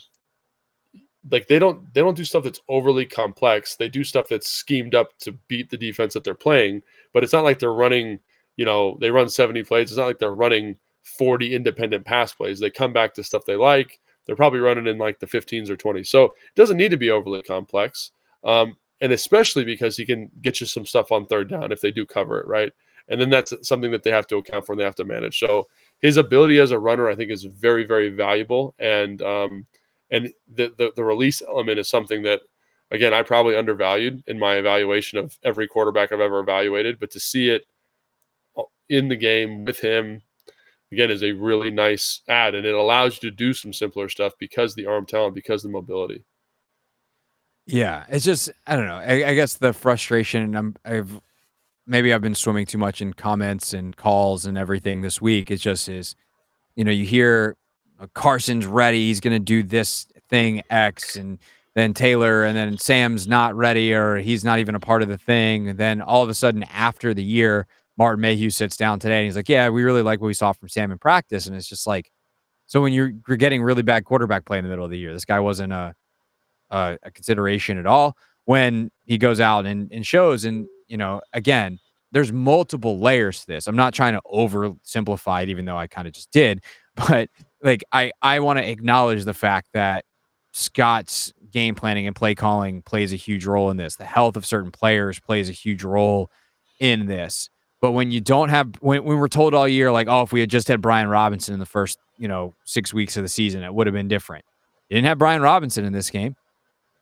like 1.30 1.48
they 1.48 1.60
don't 1.60 1.94
they 1.94 2.02
don't 2.02 2.16
do 2.16 2.24
stuff 2.24 2.44
that's 2.44 2.62
overly 2.70 3.06
complex. 3.06 3.76
They 3.76 3.90
do 3.90 4.04
stuff 4.04 4.28
that's 4.30 4.48
schemed 4.48 4.96
up 4.96 5.18
to 5.20 5.34
beat 5.48 5.70
the 5.70 5.78
defense 5.78 6.14
that 6.14 6.24
they're 6.24 6.34
playing, 6.34 6.82
but 7.14 7.24
it's 7.24 7.34
not 7.34 7.44
like 7.44 7.60
they're 7.60 7.74
running, 7.74 8.20
you 8.58 8.66
know, 8.66 8.98
they 9.02 9.12
run 9.12 9.30
70 9.30 9.64
plays. 9.64 9.90
It's 9.90 9.98
not 9.98 10.08
like 10.08 10.20
they're 10.20 10.34
running 10.34 10.78
40 11.04 11.56
independent 11.56 12.06
pass 12.06 12.34
plays. 12.34 12.60
They 12.60 12.70
come 12.70 12.94
back 12.94 13.14
to 13.16 13.24
stuff 13.24 13.46
they 13.46 13.58
like. 13.58 14.00
They're 14.30 14.36
probably 14.36 14.60
running 14.60 14.86
in 14.86 15.00
like 15.00 15.18
the 15.18 15.26
15s 15.26 15.72
or 15.72 15.76
20s. 15.76 16.06
So 16.06 16.26
it 16.26 16.56
doesn't 16.56 16.78
need 16.78 16.92
to 16.92 16.98
be 16.98 17.10
overly 17.10 17.42
complex. 17.42 18.12
Um, 18.44 18.78
and 19.02 19.12
especially 19.12 19.66
because 19.66 19.98
he 19.98 20.06
can 20.06 20.30
get 20.44 20.62
you 20.62 20.68
some 20.68 20.86
stuff 20.86 21.12
on 21.12 21.26
third 21.26 21.50
down 21.50 21.72
if 21.72 21.82
they 21.82 21.90
do 21.90 22.06
cover 22.06 22.40
it, 22.40 22.46
right? 22.46 22.72
And 23.08 23.20
then 23.20 23.32
that's 23.32 23.56
something 23.68 23.90
that 23.90 24.04
they 24.04 24.12
have 24.12 24.28
to 24.28 24.38
account 24.38 24.68
for 24.68 24.74
and 24.74 24.80
they 24.80 24.86
have 24.86 24.94
to 24.98 25.04
manage. 25.04 25.40
So 25.40 25.68
his 25.98 26.18
ability 26.18 26.60
as 26.60 26.70
a 26.70 26.78
runner, 26.78 27.10
I 27.10 27.16
think, 27.16 27.32
is 27.32 27.44
very, 27.44 27.86
very 27.86 28.10
valuable. 28.10 28.76
And 28.78 29.20
um, 29.24 29.66
and 30.12 30.32
the, 30.54 30.72
the 30.78 30.92
the 30.96 31.04
release 31.04 31.42
element 31.42 31.80
is 31.80 31.90
something 31.90 32.22
that, 32.22 32.42
again, 32.92 33.16
I 33.16 33.24
probably 33.24 33.56
undervalued 33.56 34.24
in 34.28 34.38
my 34.38 34.58
evaluation 34.58 35.18
of 35.18 35.40
every 35.44 35.68
quarterback 35.68 36.12
I've 36.12 36.20
ever 36.20 36.40
evaluated. 36.40 37.00
But 37.00 37.10
to 37.12 37.20
see 37.20 37.50
it 37.50 37.66
in 38.90 39.08
the 39.08 39.16
game 39.16 39.66
with 39.66 39.80
him, 39.80 40.22
again, 40.92 41.12
is 41.12 41.24
a 41.24 41.32
really 41.32 41.72
nice 41.72 42.22
add, 42.28 42.56
and 42.56 42.66
it 42.66 42.76
allows 42.76 43.16
you 43.16 43.30
to 43.30 43.36
do 43.36 43.54
some 43.54 43.74
simpler 43.74 44.10
stuff 44.10 44.34
because 44.40 44.76
the 44.76 44.86
arm 44.86 45.06
talent, 45.06 45.36
because 45.36 45.64
the 45.64 45.70
mobility. 45.70 46.24
Yeah, 47.66 48.06
it's 48.10 48.26
just 48.26 48.50
I 48.66 48.76
don't 48.76 48.88
know. 48.88 48.96
I, 48.96 49.30
I 49.30 49.36
guess 49.36 49.56
the 49.56 49.74
frustration. 49.74 50.56
I'm 50.56 50.76
I've 50.84 51.22
maybe 51.86 52.14
I've 52.14 52.22
been 52.22 52.36
swimming 52.36 52.66
too 52.66 52.78
much 52.78 53.02
in 53.02 53.14
comments 53.14 53.74
and 53.74 53.96
calls 53.96 54.46
and 54.46 54.58
everything 54.58 55.02
this 55.02 55.22
week. 55.22 55.52
It 55.52 55.58
just 55.58 55.90
is, 55.90 56.16
you 56.76 56.84
know, 56.84 56.92
you 56.92 57.06
hear 57.06 57.58
uh, 58.00 58.08
Carson's 58.14 58.66
ready, 58.66 59.08
he's 59.08 59.20
going 59.20 59.34
to 59.34 59.40
do 59.40 59.64
this 59.64 60.08
thing 60.30 60.62
X, 60.70 61.16
and 61.16 61.40
then 61.76 61.94
Taylor, 61.94 62.44
and 62.44 62.58
then 62.58 62.78
Sam's 62.78 63.28
not 63.28 63.56
ready 63.56 63.94
or 63.94 64.18
he's 64.18 64.44
not 64.44 64.60
even 64.60 64.76
a 64.76 64.80
part 64.80 65.02
of 65.02 65.10
the 65.10 65.18
thing. 65.18 65.70
And 65.70 65.80
then 65.80 66.02
all 66.02 66.24
of 66.24 66.30
a 66.30 66.34
sudden, 66.34 66.64
after 66.64 67.14
the 67.14 67.24
year, 67.24 67.68
Martin 68.00 68.22
Mayhew 68.22 68.50
sits 68.50 68.78
down 68.78 68.98
today 68.98 69.18
and 69.18 69.26
he's 69.26 69.36
like, 69.36 69.50
"Yeah, 69.50 69.70
we 69.70 69.84
really 69.84 70.02
like 70.02 70.22
what 70.22 70.28
we 70.28 70.34
saw 70.34 70.54
from 70.54 70.70
Sam 70.70 70.92
in 70.92 70.98
practice." 70.98 71.46
And 71.46 71.56
it's 71.56 71.68
just 71.68 71.86
like, 71.86 72.10
so 72.66 72.82
when 72.82 72.94
you're 72.94 73.12
you're 73.28 73.38
getting 73.38 73.62
really 73.62 73.84
bad 73.84 74.06
quarterback 74.06 74.46
play 74.46 74.58
in 74.58 74.64
the 74.64 74.70
middle 74.70 74.86
of 74.86 74.92
the 74.92 74.98
year, 74.98 75.14
this 75.14 75.26
guy 75.26 75.40
wasn't 75.40 75.74
a 75.74 75.94
a, 76.72 76.98
a 77.04 77.12
consideration 77.12 77.78
at 77.78 77.86
all 77.86 78.16
when 78.46 78.90
he 79.06 79.18
goes 79.18 79.40
out 79.40 79.66
and, 79.66 79.92
and 79.92 80.08
shows 80.08 80.46
and 80.46 80.68
you 80.88 80.98
know, 80.98 81.22
again, 81.34 81.78
there's 82.12 82.32
multiple 82.32 83.00
layers 83.00 83.42
to 83.42 83.48
this. 83.48 83.68
I'm 83.68 83.76
not 83.76 83.94
trying 83.94 84.14
to 84.14 84.22
oversimplify 84.34 85.44
it, 85.44 85.50
even 85.50 85.66
though 85.66 85.78
I 85.78 85.86
kind 85.88 86.08
of 86.08 86.14
just 86.14 86.32
did. 86.32 86.64
But 87.08 87.30
like, 87.64 87.84
I 87.94 88.12
I 88.22 88.40
want 88.42 88.60
to 88.60 88.70
acknowledge 88.70 89.24
the 89.24 89.34
fact 89.34 89.70
that 89.74 90.04
Scott's 90.52 91.32
game 91.52 91.74
planning 91.76 92.08
and 92.08 92.16
play 92.16 92.36
calling 92.36 92.82
plays 92.82 93.14
a 93.14 93.16
huge 93.16 93.46
role 93.46 93.70
in 93.72 93.78
this. 93.78 93.96
The 93.96 94.06
health 94.06 94.36
of 94.36 94.46
certain 94.46 94.72
players 94.72 95.18
plays 95.20 95.48
a 95.50 95.54
huge 95.54 95.84
role 95.84 96.30
in 96.80 97.06
this. 97.06 97.50
But 97.82 97.92
when 97.92 98.12
you 98.12 98.20
don't 98.20 98.50
have, 98.50 98.74
when, 98.82 99.04
when 99.04 99.20
we're 99.20 99.30
told 99.30 99.54
all 99.54 99.68
year, 99.68 99.92
like, 99.92 100.08
oh, 100.08 100.24
if 100.24 100.34
we 100.34 100.42
had 100.42 100.50
just 100.50 100.68
had 100.68 100.82
Brian 100.82 101.08
Robinson 101.08 101.54
in 101.54 101.60
the 101.60 101.66
first, 101.66 101.98
you 102.18 102.28
know, 102.28 102.54
six 102.66 102.94
weeks 102.94 103.16
of 103.16 103.24
the 103.24 103.30
season, 103.30 103.64
it 103.64 103.74
would 103.74 103.88
have 103.88 103.94
been 103.94 104.10
different. 104.10 104.44
You 104.90 104.96
didn't 104.96 105.08
have 105.08 105.18
Brian 105.18 105.42
Robinson 105.42 105.86
in 105.86 105.94
this 105.94 106.10
game. 106.10 106.36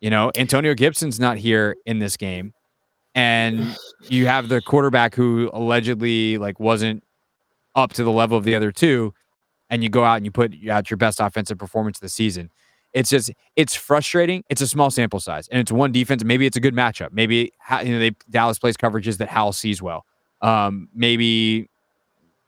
You 0.02 0.12
know, 0.12 0.32
Antonio 0.36 0.76
Gibson's 0.76 1.20
not 1.20 1.38
here 1.38 1.76
in 1.86 2.00
this 2.00 2.18
game. 2.18 2.54
And 3.16 3.76
you 4.10 4.28
have 4.28 4.48
the 4.48 4.62
quarterback 4.62 5.16
who 5.16 5.50
allegedly 5.52 6.38
like 6.38 6.60
wasn't 6.60 7.04
up 7.76 7.94
to 7.94 8.04
the 8.04 8.12
level 8.12 8.38
of 8.38 8.44
the 8.44 8.54
other 8.54 8.72
two, 8.72 9.14
and 9.72 9.82
you 9.82 9.90
go 9.90 10.04
out 10.04 10.18
and 10.18 10.26
you 10.26 10.32
put 10.32 10.54
out 10.70 10.92
your 10.92 10.98
best 10.98 11.20
offensive 11.20 11.58
performance 11.58 11.98
of 11.98 12.02
the 12.02 12.10
season. 12.10 12.52
It's 12.94 13.10
just 13.10 13.32
it's 13.56 13.76
frustrating. 13.76 14.44
It's 14.50 14.62
a 14.62 14.68
small 14.68 14.92
sample 14.92 15.20
size, 15.20 15.48
and 15.48 15.60
it's 15.60 15.72
one 15.72 15.92
defense. 15.92 16.24
Maybe 16.24 16.46
it's 16.46 16.58
a 16.58 16.60
good 16.60 16.76
matchup. 16.76 17.12
Maybe 17.12 17.52
you 17.84 17.92
know 17.92 18.00
they 18.00 18.12
Dallas 18.30 18.60
plays 18.60 18.78
coverages 18.78 19.18
that 19.18 19.30
Howell 19.30 19.54
sees 19.54 19.82
well. 19.82 20.06
Um, 20.42 20.90
maybe 20.94 21.70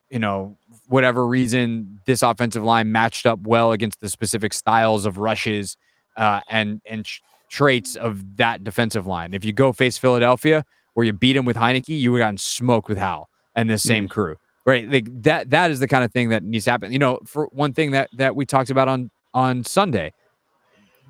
you 0.09 0.19
know 0.19 0.57
whatever 0.87 1.25
reason 1.25 1.99
this 2.05 2.21
offensive 2.21 2.63
line 2.63 2.91
matched 2.91 3.25
up 3.25 3.39
well 3.41 3.71
against 3.71 4.01
the 4.01 4.09
specific 4.09 4.53
styles 4.53 5.05
of 5.05 5.17
rushes 5.17 5.77
uh, 6.17 6.41
and 6.49 6.81
and 6.85 7.07
traits 7.49 7.95
of 7.95 8.37
that 8.37 8.63
defensive 8.63 9.07
line. 9.07 9.33
If 9.33 9.43
you 9.43 9.53
go 9.53 9.73
face 9.73 9.97
Philadelphia, 9.97 10.65
where 10.93 11.05
you 11.05 11.13
beat 11.13 11.33
them 11.33 11.45
with 11.45 11.55
Heinicke, 11.55 11.99
you 11.99 12.11
would 12.11 12.19
have 12.19 12.27
gotten 12.27 12.37
smoked 12.37 12.89
with 12.89 12.97
Howell 12.97 13.29
and 13.55 13.69
the 13.69 13.77
same 13.77 14.07
mm. 14.07 14.11
crew. 14.11 14.35
Right. 14.65 14.89
Like 14.89 15.07
that 15.23 15.49
that 15.49 15.71
is 15.71 15.79
the 15.79 15.87
kind 15.87 16.03
of 16.03 16.11
thing 16.11 16.29
that 16.29 16.43
needs 16.43 16.65
to 16.65 16.71
happen. 16.71 16.91
You 16.91 16.99
know, 16.99 17.19
for 17.25 17.47
one 17.51 17.73
thing 17.73 17.91
that 17.91 18.09
that 18.13 18.35
we 18.35 18.45
talked 18.45 18.69
about 18.69 18.87
on 18.87 19.09
on 19.33 19.63
Sunday, 19.63 20.13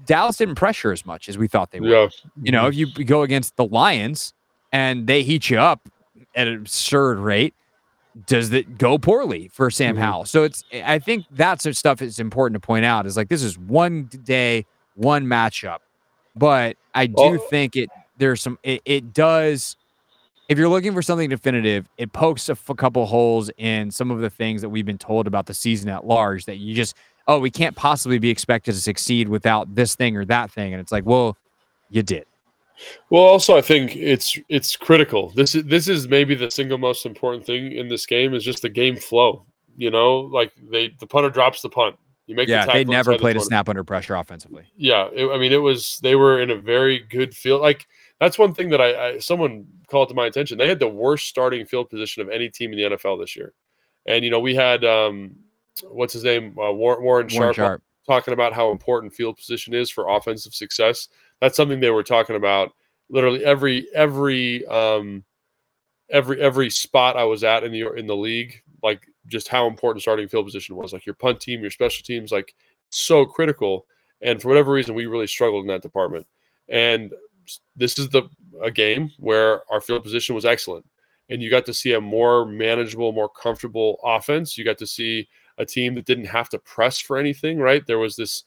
Dallas 0.06 0.38
didn't 0.38 0.56
pressure 0.56 0.92
as 0.92 1.06
much 1.06 1.28
as 1.28 1.38
we 1.38 1.48
thought 1.48 1.72
they 1.72 1.80
would. 1.80 1.90
Yeah. 1.90 2.08
You 2.42 2.52
know, 2.52 2.68
if 2.68 2.76
you 2.76 2.88
go 2.88 3.24
against 3.24 3.56
the 3.58 3.66
Lions 3.66 4.34
and 4.72 5.08
they 5.08 5.24
heat 5.24 5.50
you 5.50 5.60
up 5.60 5.90
at 6.36 6.48
an 6.48 6.56
absurd 6.56 7.20
rate, 7.20 7.54
does 8.26 8.52
it 8.52 8.78
go 8.78 8.98
poorly 8.98 9.50
for 9.54 9.70
Sam 9.70 9.96
mm-hmm. 9.96 10.04
Howell? 10.04 10.26
So 10.26 10.44
it's 10.44 10.64
I 10.74 11.00
think 11.00 11.26
that's 11.32 11.64
the 11.64 11.74
stuff 11.74 12.02
is 12.02 12.20
important 12.20 12.62
to 12.62 12.66
point 12.66 12.86
out 12.86 13.06
is 13.06 13.16
like 13.18 13.30
this 13.30 13.44
is 13.44 13.58
one 13.58 14.10
day, 14.24 14.66
one 14.96 15.26
matchup. 15.26 15.80
But 16.36 16.78
I 16.94 17.08
do 17.08 17.14
well, 17.16 17.38
think 17.38 17.76
it 17.76 17.90
there's 18.18 18.42
some 18.42 18.58
it, 18.64 18.82
it 18.86 19.14
does 19.14 19.76
if 20.50 20.58
you're 20.58 20.68
looking 20.68 20.94
for 20.94 21.04
something 21.04 21.30
definitive, 21.30 21.88
it 21.98 22.12
pokes 22.12 22.50
a 22.50 22.54
f- 22.54 22.72
couple 22.76 23.06
holes 23.06 23.52
in 23.58 23.92
some 23.92 24.10
of 24.10 24.20
the 24.20 24.32
things 24.32 24.62
that 24.62 24.70
we've 24.70 24.86
been 24.86 24.98
told 24.98 25.28
about 25.28 25.46
the 25.46 25.54
season 25.54 25.90
at 25.90 26.08
large 26.08 26.46
that 26.46 26.58
you 26.58 26.74
just, 26.74 26.96
oh, 27.28 27.38
we 27.38 27.52
can't 27.52 27.76
possibly 27.76 28.18
be 28.18 28.32
expected 28.32 28.74
to 28.74 28.82
succeed 28.82 29.30
without 29.30 29.76
this 29.76 29.94
thing 29.94 30.18
or 30.18 30.26
that 30.26 30.52
thing. 30.52 30.74
And 30.74 30.82
it's 30.82 30.92
like, 30.92 31.06
well, 31.06 31.38
you 31.92 32.02
did. 32.02 32.26
Well, 33.10 33.24
also, 33.24 33.58
I 33.58 33.62
think 33.62 33.96
it's 33.96 34.38
it's 34.50 34.76
critical. 34.76 35.32
This 35.36 35.56
is 35.56 35.64
this 35.66 35.88
is 35.88 36.08
maybe 36.08 36.36
the 36.36 36.52
single 36.52 36.78
most 36.78 37.06
important 37.06 37.46
thing 37.46 37.72
in 37.72 37.88
this 37.88 38.06
game 38.06 38.34
is 38.34 38.44
just 38.44 38.62
the 38.62 38.70
game 38.70 38.96
flow. 38.96 39.46
You 39.78 39.92
know, 39.92 40.20
like 40.20 40.52
they 40.72 40.94
the 41.00 41.08
punter 41.08 41.30
drops 41.30 41.62
the 41.62 41.70
punt. 41.70 41.98
You 42.28 42.36
make 42.36 42.48
yeah. 42.48 42.66
The 42.66 42.74
they 42.74 42.84
never 42.84 43.18
played 43.18 43.36
the 43.36 43.42
a 43.42 43.44
snap 43.44 43.70
under 43.70 43.84
pressure 43.84 44.16
offensively. 44.16 44.66
Yeah, 44.76 45.10
it, 45.14 45.28
I 45.30 45.38
mean, 45.38 45.52
it 45.52 45.58
was 45.58 46.00
they 46.04 46.16
were 46.16 46.42
in 46.42 46.52
a 46.52 46.56
very 46.56 47.00
good 47.10 47.36
field. 47.36 47.62
Like 47.62 47.88
that's 48.20 48.38
one 48.38 48.54
thing 48.54 48.70
that 48.70 48.82
I, 48.82 49.08
I 49.08 49.20
someone 49.20 49.66
called 49.88 50.10
to 50.10 50.16
my 50.16 50.28
attention. 50.28 50.58
They 50.58 50.68
had 50.68 50.80
the 50.80 50.88
worst 50.88 51.28
starting 51.28 51.66
field 51.66 51.90
position 51.90 52.22
of 52.22 52.30
any 52.30 52.50
team 52.50 52.72
in 52.72 52.78
the 52.78 52.98
NFL 52.98 53.20
this 53.20 53.36
year, 53.36 53.54
and 54.06 54.24
you 54.24 54.32
know 54.32 54.40
we 54.40 54.54
had 54.54 54.86
um, 54.86 55.36
what's 55.84 56.14
his 56.14 56.24
name 56.24 56.58
uh, 56.60 56.72
Warren, 56.72 57.04
Warren, 57.04 57.30
Sharp, 57.30 57.56
Sharp 57.56 57.82
talking 58.10 58.34
about 58.34 58.54
how 58.54 58.72
important 58.72 59.14
field 59.14 59.38
position 59.38 59.74
is 59.74 59.90
for 59.90 60.10
offensive 60.10 60.54
success. 60.54 61.10
That's 61.42 61.56
something 61.56 61.80
they 61.80 61.90
were 61.90 62.04
talking 62.04 62.36
about 62.36 62.72
literally 63.10 63.44
every 63.44 63.88
every 63.94 64.66
um, 64.68 65.24
every 66.10 66.40
every 66.40 66.70
spot 66.70 67.18
I 67.18 67.24
was 67.24 67.44
at 67.44 67.64
in 67.64 67.72
the 67.72 67.94
in 67.94 68.08
the 68.08 68.16
league, 68.16 68.62
like 68.84 69.06
just 69.28 69.48
how 69.48 69.68
important 69.68 70.02
starting 70.02 70.28
field 70.28 70.46
position 70.46 70.76
was. 70.76 70.94
Like 70.94 71.06
your 71.06 71.16
punt 71.16 71.40
team, 71.40 71.62
your 71.62 71.72
special 71.72 72.04
teams, 72.04 72.32
like 72.32 72.56
so 72.90 73.26
critical. 73.26 73.86
And 74.22 74.42
for 74.42 74.50
whatever 74.50 74.72
reason, 74.72 74.96
we 74.96 75.06
really 75.06 75.28
struggled 75.28 75.64
in 75.64 75.68
that 75.68 75.82
department. 75.82 76.28
And 76.68 77.14
this 77.76 77.98
is 77.98 78.10
the 78.10 78.24
a 78.62 78.70
game 78.70 79.12
where 79.18 79.62
our 79.72 79.82
field 79.82 80.04
position 80.04 80.36
was 80.36 80.46
excellent, 80.46 80.86
and 81.30 81.42
you 81.42 81.50
got 81.50 81.66
to 81.66 81.74
see 81.74 81.94
a 81.94 82.02
more 82.02 82.46
manageable, 82.46 83.12
more 83.12 83.30
comfortable 83.30 84.00
offense. 84.04 84.58
You 84.58 84.66
got 84.66 84.78
to 84.80 84.88
see 84.88 85.28
a 85.58 85.66
team 85.66 85.96
that 85.96 86.06
didn't 86.06 86.26
have 86.26 86.50
to 86.50 86.60
press 86.60 87.00
for 87.00 87.18
anything. 87.18 87.60
Right 87.60 87.86
there 87.88 88.00
was 88.00 88.16
this 88.16 88.44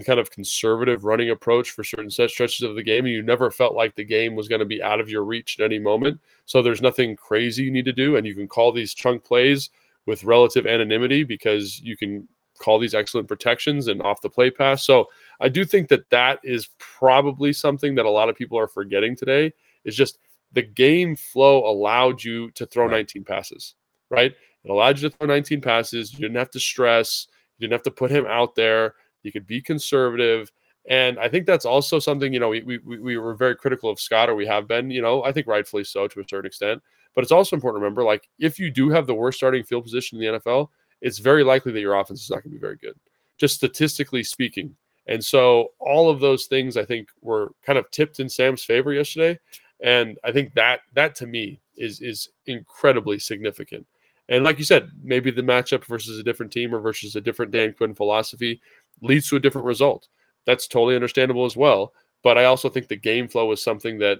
kind 0.00 0.20
of 0.20 0.30
conservative 0.30 1.04
running 1.04 1.30
approach 1.30 1.70
for 1.70 1.82
certain 1.84 2.10
set 2.10 2.30
stretches 2.30 2.62
of 2.62 2.76
the 2.76 2.82
game, 2.82 3.04
and 3.04 3.14
you 3.14 3.22
never 3.22 3.50
felt 3.50 3.74
like 3.74 3.94
the 3.94 4.04
game 4.04 4.34
was 4.34 4.48
going 4.48 4.60
to 4.60 4.64
be 4.64 4.82
out 4.82 5.00
of 5.00 5.08
your 5.08 5.24
reach 5.24 5.58
at 5.58 5.64
any 5.64 5.78
moment. 5.78 6.20
So 6.46 6.62
there's 6.62 6.82
nothing 6.82 7.16
crazy 7.16 7.64
you 7.64 7.70
need 7.70 7.84
to 7.84 7.92
do, 7.92 8.16
and 8.16 8.26
you 8.26 8.34
can 8.34 8.48
call 8.48 8.72
these 8.72 8.94
chunk 8.94 9.24
plays 9.24 9.70
with 10.06 10.24
relative 10.24 10.66
anonymity 10.66 11.24
because 11.24 11.80
you 11.80 11.96
can 11.96 12.26
call 12.58 12.78
these 12.78 12.94
excellent 12.94 13.28
protections 13.28 13.88
and 13.88 14.00
off 14.02 14.20
the 14.20 14.30
play 14.30 14.50
pass. 14.50 14.84
So 14.84 15.08
I 15.40 15.48
do 15.48 15.64
think 15.64 15.88
that 15.88 16.08
that 16.10 16.38
is 16.44 16.68
probably 16.78 17.52
something 17.52 17.94
that 17.96 18.06
a 18.06 18.10
lot 18.10 18.28
of 18.28 18.36
people 18.36 18.58
are 18.58 18.68
forgetting 18.68 19.16
today 19.16 19.52
is 19.84 19.96
just 19.96 20.18
the 20.52 20.62
game 20.62 21.16
flow 21.16 21.68
allowed 21.68 22.22
you 22.22 22.50
to 22.52 22.66
throw 22.66 22.84
right. 22.84 22.92
19 22.92 23.24
passes, 23.24 23.74
right? 24.10 24.32
It 24.64 24.70
allowed 24.70 25.00
you 25.00 25.08
to 25.08 25.16
throw 25.16 25.26
19 25.26 25.60
passes. 25.60 26.12
You 26.12 26.20
didn't 26.20 26.36
have 26.36 26.50
to 26.50 26.60
stress. 26.60 27.26
You 27.58 27.66
didn't 27.66 27.72
have 27.72 27.84
to 27.84 27.90
put 27.90 28.10
him 28.10 28.26
out 28.26 28.54
there. 28.54 28.94
You 29.22 29.32
could 29.32 29.46
be 29.46 29.60
conservative. 29.60 30.50
And 30.88 31.18
I 31.18 31.28
think 31.28 31.46
that's 31.46 31.64
also 31.64 31.98
something, 31.98 32.32
you 32.32 32.40
know, 32.40 32.48
we, 32.48 32.62
we, 32.62 32.98
we 32.98 33.16
were 33.16 33.34
very 33.34 33.54
critical 33.54 33.88
of 33.88 34.00
Scott, 34.00 34.28
or 34.28 34.34
we 34.34 34.46
have 34.46 34.66
been, 34.66 34.90
you 34.90 35.00
know, 35.00 35.22
I 35.22 35.32
think 35.32 35.46
rightfully 35.46 35.84
so 35.84 36.08
to 36.08 36.20
a 36.20 36.24
certain 36.28 36.46
extent. 36.46 36.82
But 37.14 37.22
it's 37.22 37.32
also 37.32 37.54
important 37.54 37.80
to 37.80 37.84
remember, 37.84 38.02
like, 38.02 38.28
if 38.38 38.58
you 38.58 38.70
do 38.70 38.88
have 38.88 39.06
the 39.06 39.14
worst 39.14 39.38
starting 39.38 39.62
field 39.62 39.84
position 39.84 40.20
in 40.20 40.32
the 40.32 40.38
NFL, 40.40 40.68
it's 41.00 41.18
very 41.18 41.44
likely 41.44 41.72
that 41.72 41.80
your 41.80 41.94
offense 41.94 42.22
is 42.22 42.30
not 42.30 42.42
going 42.42 42.50
to 42.50 42.56
be 42.56 42.58
very 42.58 42.76
good, 42.76 42.98
just 43.36 43.54
statistically 43.54 44.24
speaking. 44.24 44.74
And 45.06 45.22
so 45.22 45.72
all 45.78 46.08
of 46.08 46.20
those 46.20 46.46
things 46.46 46.76
I 46.76 46.84
think 46.84 47.08
were 47.20 47.52
kind 47.64 47.78
of 47.78 47.90
tipped 47.90 48.20
in 48.20 48.28
Sam's 48.28 48.64
favor 48.64 48.92
yesterday. 48.92 49.38
And 49.82 50.18
I 50.22 50.30
think 50.30 50.54
that 50.54 50.80
that 50.94 51.14
to 51.16 51.26
me 51.26 51.60
is 51.76 52.00
is 52.00 52.28
incredibly 52.46 53.18
significant. 53.18 53.86
And 54.28 54.44
like 54.44 54.58
you 54.58 54.64
said, 54.64 54.90
maybe 55.02 55.30
the 55.32 55.42
matchup 55.42 55.84
versus 55.84 56.18
a 56.18 56.22
different 56.22 56.52
team 56.52 56.74
or 56.74 56.80
versus 56.80 57.16
a 57.16 57.20
different 57.20 57.50
Dan 57.50 57.74
Quinn 57.76 57.94
philosophy 57.94 58.60
leads 59.02 59.28
to 59.28 59.36
a 59.36 59.40
different 59.40 59.66
result. 59.66 60.08
That's 60.46 60.66
totally 60.66 60.94
understandable 60.94 61.44
as 61.44 61.56
well. 61.56 61.92
But 62.22 62.38
I 62.38 62.44
also 62.44 62.68
think 62.68 62.88
the 62.88 62.96
game 62.96 63.28
flow 63.28 63.50
is 63.52 63.62
something 63.62 63.98
that 63.98 64.18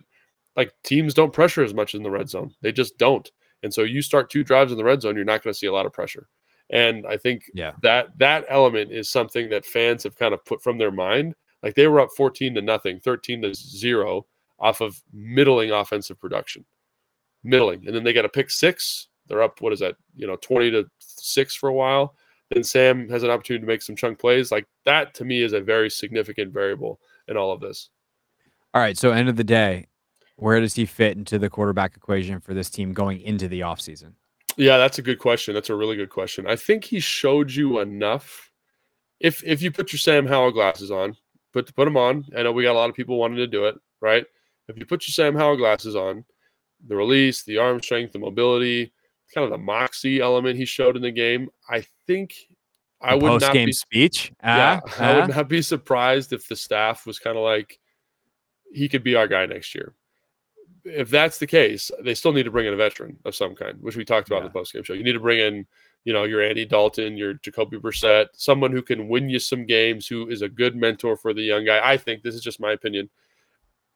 like 0.57 0.73
teams 0.83 1.15
don't 1.15 1.33
pressure 1.33 1.63
as 1.63 1.75
much 1.75 1.95
in 1.95 2.03
the 2.03 2.11
red 2.11 2.29
zone. 2.29 2.55
They 2.61 2.73
just 2.73 2.99
don't. 2.99 3.31
And 3.63 3.73
so 3.73 3.83
you 3.83 4.03
start 4.03 4.29
two 4.29 4.45
drives 4.45 4.73
in 4.73 4.79
the 4.79 4.85
red 4.85 5.03
zone, 5.03 5.15
you're 5.15 5.25
not 5.25 5.43
going 5.43 5.53
to 5.53 5.59
see 5.59 5.67
a 5.67 5.73
lot 5.73 5.87
of 5.87 5.93
pressure. 5.93 6.29
And 6.71 7.07
I 7.07 7.17
think 7.17 7.45
yeah. 7.55 7.73
that 7.83 8.19
that 8.19 8.45
element 8.49 8.91
is 8.93 9.11
something 9.11 9.51
that 9.51 9.65
fans 9.65 10.03
have 10.05 10.17
kind 10.17 10.35
of 10.35 10.45
put 10.45 10.63
from 10.63 10.79
their 10.79 10.91
mind. 10.91 11.35
Like 11.63 11.75
they 11.75 11.87
were 11.87 12.01
up 12.01 12.11
14 12.17 12.55
to 12.55 12.63
nothing, 12.63 12.99
13 13.01 13.43
to 13.43 13.55
0 13.55 14.27
off 14.59 14.81
of 14.81 15.01
middling 15.13 15.71
offensive 15.71 16.19
production. 16.19 16.65
Middling. 17.45 17.87
And 17.87 17.95
then 17.95 18.05
they 18.05 18.13
got 18.13 18.25
a 18.25 18.31
pick 18.31 18.51
six. 18.51 19.09
They're 19.29 19.43
up, 19.43 19.61
what 19.61 19.73
is 19.73 19.81
that, 19.81 19.97
you 20.15 20.27
know, 20.27 20.37
20 20.37 20.71
to 20.73 20.91
6 20.99 21.55
for 21.55 21.69
a 21.69 21.73
while. 21.73 22.17
Then 22.53 22.65
Sam 22.65 23.09
has 23.09 23.23
an 23.23 23.31
opportunity 23.31 23.63
to 23.63 23.67
make 23.67 23.83
some 23.83 23.97
chunk 23.97 24.19
plays. 24.19 24.53
Like 24.53 24.67
that 24.85 25.15
to 25.15 25.25
me 25.25 25.43
is 25.43 25.53
a 25.53 25.61
very 25.61 25.89
significant 25.91 26.53
variable 26.53 27.01
in 27.29 27.37
all 27.37 27.53
of 27.53 27.61
this. 27.61 27.89
All 28.75 28.81
right. 28.81 28.97
So 28.97 29.11
end 29.11 29.29
of 29.29 29.37
the 29.37 29.45
day, 29.45 29.87
where 30.37 30.61
does 30.61 30.75
he 30.75 30.87
fit 30.87 31.17
into 31.17 31.39
the 31.39 31.51
quarterback 31.51 31.97
equation 31.97 32.41
for 32.41 32.55
this 32.55 32.71
team 32.71 32.93
going 32.93 33.21
into 33.21 33.49
the 33.49 33.61
offseason? 33.61 34.13
Yeah, 34.57 34.77
that's 34.77 34.99
a 34.99 35.03
good 35.03 35.19
question. 35.19 35.55
That's 35.55 35.71
a 35.71 35.77
really 35.77 35.97
good 35.97 36.11
question. 36.11 36.47
I 36.47 36.57
think 36.57 36.85
he 36.85 37.01
showed 37.01 37.51
you 37.51 37.81
enough. 37.81 38.51
If 39.21 39.43
if 39.45 39.63
you 39.63 39.71
put 39.71 39.93
your 39.93 39.99
Sam 39.99 40.27
Howell 40.27 40.53
glasses 40.53 40.91
on, 40.91 41.17
put 41.53 41.75
put 41.75 41.85
them 41.85 41.97
on. 41.97 42.25
I 42.37 42.43
know 42.43 42.53
we 42.53 42.65
got 42.65 42.73
a 42.73 42.79
lot 42.79 42.91
of 42.91 42.97
people 42.97 43.19
wanting 43.19 43.39
to 43.39 43.47
do 43.47 43.67
it, 43.67 43.77
right? 44.01 44.27
If 44.69 44.77
you 44.77 44.85
put 44.85 45.07
your 45.07 45.13
Sam 45.13 45.35
Howell 45.35 45.57
glasses 45.57 45.97
on, 45.97 46.25
the 46.87 46.97
release, 46.97 47.45
the 47.45 47.59
arm 47.59 47.81
strength, 47.81 48.13
the 48.13 48.19
mobility, 48.19 48.93
kind 49.33 49.45
of 49.45 49.51
the 49.51 49.59
moxie 49.59 50.21
element 50.21 50.57
he 50.57 50.65
showed 50.65 50.97
in 50.97 51.03
the 51.03 51.11
game, 51.11 51.49
I 51.69 51.85
think 52.07 52.35
I 53.01 53.15
would 53.15 53.41
not 53.41 53.53
game 53.53 53.67
be 53.67 53.73
speech. 53.73 54.33
Uh, 54.43 54.47
yeah, 54.47 54.81
uh, 54.85 55.03
I 55.03 55.15
would 55.15 55.31
uh-huh. 55.31 55.41
not 55.41 55.49
be 55.49 55.63
surprised 55.63 56.33
if 56.33 56.49
the 56.49 56.57
staff 56.57 57.07
was 57.07 57.19
kind 57.19 57.37
of 57.37 57.43
like, 57.43 57.79
he 58.73 58.89
could 58.89 59.05
be 59.05 59.17
our 59.17 59.29
guy 59.29 59.45
next 59.47 59.75
year 59.75 59.95
if 60.85 61.11
that's 61.11 61.39
the 61.39 61.47
case, 61.47 61.91
they 62.03 62.15
still 62.15 62.33
need 62.33 62.45
to 62.45 62.51
bring 62.51 62.67
in 62.67 62.75
a 62.75 62.77
veteran 62.77 63.19
of 63.25 63.35
some 63.35 63.55
kind, 63.55 63.79
which 63.81 63.97
we 63.97 64.05
talked 64.05 64.29
about 64.29 64.37
yeah. 64.37 64.43
in 64.43 64.47
the 64.47 64.53
post 64.53 64.73
game 64.73 64.83
show. 64.83 64.95
You 64.95 65.05
need 65.05 65.13
to 65.13 65.21
bring 65.21 65.39
in, 65.39 65.67
you 66.05 66.13
know, 66.13 66.25
your 66.25 66.43
Andy 66.43 66.65
Dalton, 66.65 67.17
your 67.17 67.35
Jacoby 67.35 67.79
Brissett, 67.79 68.29
someone 68.33 68.73
who 68.73 68.83
can 68.83 69.09
win 69.09 69.29
you 69.29 69.39
some 69.39 69.65
games, 69.65 70.07
who 70.07 70.29
is 70.29 70.43
a 70.43 70.49
good 70.49 70.75
mentor 70.75 71.17
for 71.17 71.33
the 71.33 71.43
young 71.43 71.65
guy. 71.65 71.81
I 71.83 71.97
think 71.97 72.23
this 72.23 72.35
is 72.35 72.43
just 72.43 72.61
my 72.61 72.73
opinion, 72.73 73.09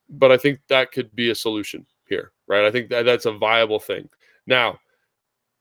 but 0.09 0.31
I 0.31 0.37
think 0.37 0.61
that 0.69 0.93
could 0.93 1.15
be 1.15 1.31
a 1.31 1.35
solution 1.35 1.87
here, 2.09 2.33
right? 2.47 2.65
I 2.65 2.71
think 2.71 2.89
that 2.91 3.05
that's 3.05 3.27
a 3.27 3.33
viable 3.33 3.81
thing. 3.81 4.09
Now, 4.47 4.79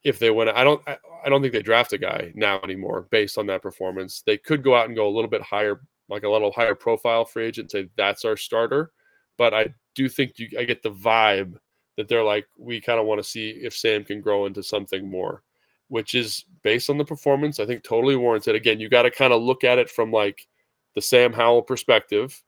if 0.05 0.19
they 0.19 0.29
win, 0.29 0.47
I 0.47 0.63
don't, 0.63 0.81
I, 0.87 0.97
I 1.25 1.29
don't 1.29 1.41
think 1.41 1.51
they 1.51 1.63
draft 1.63 1.91
a 1.91 1.97
guy 1.97 2.31
now 2.35 2.61
anymore 2.63 3.07
based 3.09 3.37
on 3.37 3.47
that 3.47 3.61
performance. 3.61 4.23
They 4.25 4.37
could 4.37 4.63
go 4.63 4.75
out 4.75 4.85
and 4.85 4.95
go 4.95 5.07
a 5.07 5.13
little 5.13 5.29
bit 5.29 5.41
higher 5.41 5.81
like 6.07 6.23
a 6.23 6.29
little 6.29 6.51
higher 6.51 6.75
profile 6.75 7.25
free 7.25 7.45
agent, 7.45 7.71
say 7.71 7.89
that's 7.97 8.23
our 8.23 8.37
starter. 8.37 8.91
But 9.37 9.53
I 9.53 9.73
do 9.95 10.07
think 10.07 10.37
you 10.37 10.47
I 10.57 10.63
get 10.63 10.83
the 10.83 10.91
vibe 10.91 11.55
that 11.97 12.07
they're 12.07 12.23
like, 12.23 12.45
we 12.57 12.79
kind 12.79 12.99
of 12.99 13.07
want 13.07 13.21
to 13.21 13.27
see 13.27 13.49
if 13.49 13.75
Sam 13.75 14.03
can 14.03 14.21
grow 14.21 14.45
into 14.45 14.61
something 14.61 15.09
more, 15.09 15.43
which 15.87 16.13
is 16.13 16.45
based 16.61 16.89
on 16.89 16.97
the 16.97 17.05
performance, 17.05 17.59
I 17.59 17.65
think 17.65 17.83
totally 17.83 18.15
warranted. 18.15 18.55
Again, 18.55 18.79
you 18.79 18.87
got 18.87 19.03
to 19.03 19.11
kind 19.11 19.33
of 19.33 19.41
look 19.41 19.63
at 19.63 19.79
it 19.79 19.89
from 19.89 20.11
like 20.11 20.47
the 20.93 21.01
Sam 21.01 21.33
Howell 21.33 21.63
perspective. 21.63 22.41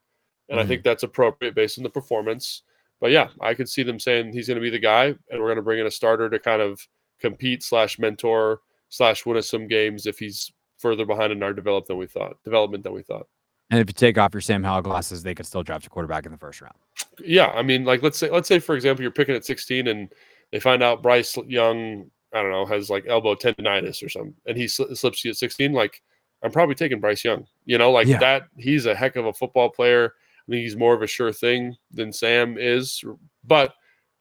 And 0.50 0.60
mm-hmm. 0.60 0.66
I 0.66 0.68
think 0.68 0.84
that's 0.84 1.04
appropriate 1.04 1.56
based 1.56 1.80
on 1.80 1.84
the 1.84 1.90
performance. 1.90 2.64
But 3.02 3.12
yeah, 3.12 3.30
I 3.42 3.54
could 3.54 3.70
see 3.70 3.84
them 3.84 4.00
saying 4.00 4.34
he's 4.34 4.48
going 4.48 4.56
to 4.56 4.62
be 4.62 4.70
the 4.70 4.80
guy, 4.80 5.08
and 5.08 5.40
we're 5.40 5.48
going 5.48 5.58
to 5.58 5.62
bring 5.62 5.80
in 5.80 5.88
a 5.88 5.92
starter 5.92 6.30
to 6.30 6.40
kind 6.40 6.62
of 6.62 6.80
compete 7.20 7.64
slash 7.64 8.00
mentor 8.00 8.62
slash 8.90 9.26
win 9.26 9.38
us 9.38 9.50
some 9.50 9.68
games 9.68 10.06
if 10.06 10.20
he's 10.20 10.52
further 10.78 11.06
behind 11.06 11.32
in 11.32 11.44
our 11.44 11.54
develop 11.54 11.86
than 11.86 11.98
we 11.98 12.08
thought 12.08 12.42
development 12.44 12.84
than 12.84 12.94
we 12.94 13.02
thought. 13.02 13.28
And 13.70 13.80
if 13.80 13.90
you 13.90 13.94
take 13.94 14.18
off 14.18 14.34
your 14.34 14.42
Sam 14.42 14.64
Howell 14.64 14.84
glasses, 14.84 15.24
they 15.24 15.36
could 15.36 15.46
still 15.46 15.64
draft 15.64 15.86
a 15.86 15.90
quarterback 15.90 16.26
in 16.26 16.32
the 16.32 16.38
first 16.38 16.62
round. 16.62 16.76
Yeah, 17.24 17.48
I 17.48 17.64
mean, 17.64 17.84
like 17.84 18.02
let's 18.02 18.18
say 18.18 18.30
let's 18.30 18.48
say 18.48 18.60
for 18.60 18.76
example 18.76 19.04
you're 19.04 19.12
picking 19.12 19.36
at 19.36 19.46
16 19.46 19.88
and 19.88 20.10
they 20.52 20.60
find 20.60 20.82
out 20.82 21.04
Bryce 21.04 21.38
Young, 21.48 22.10
I 22.34 22.42
don't 22.42 22.52
know, 22.52 22.66
has 22.66 22.90
like 22.90 23.06
elbow 23.08 23.36
tendonitis 23.36 24.02
or 24.04 24.10
something, 24.10 24.36
and 24.46 24.58
he 24.58 24.68
sl- 24.68 24.94
slips 24.94 25.26
you 25.26 25.32
at 25.32 25.38
16. 25.38 25.74
Like 25.74 26.02
I'm 26.44 26.52
probably 26.52 26.76
taking 26.76 27.00
Bryce 27.00 27.26
Young. 27.26 27.46
You 27.66 27.78
know, 27.78 27.92
like 27.92 28.08
yeah. 28.08 28.20
that. 28.20 28.44
He's 28.58 28.86
a 28.86 28.96
heck 28.96 29.16
of 29.16 29.26
a 29.26 29.34
football 29.34 29.70
player. 29.70 30.14
I 30.48 30.52
think 30.52 30.62
he's 30.62 30.78
more 30.78 30.94
of 30.94 31.02
a 31.02 31.08
sure 31.08 31.34
thing 31.34 31.76
than 31.92 32.14
Sam 32.14 32.58
is, 32.58 33.04
but 33.44 33.74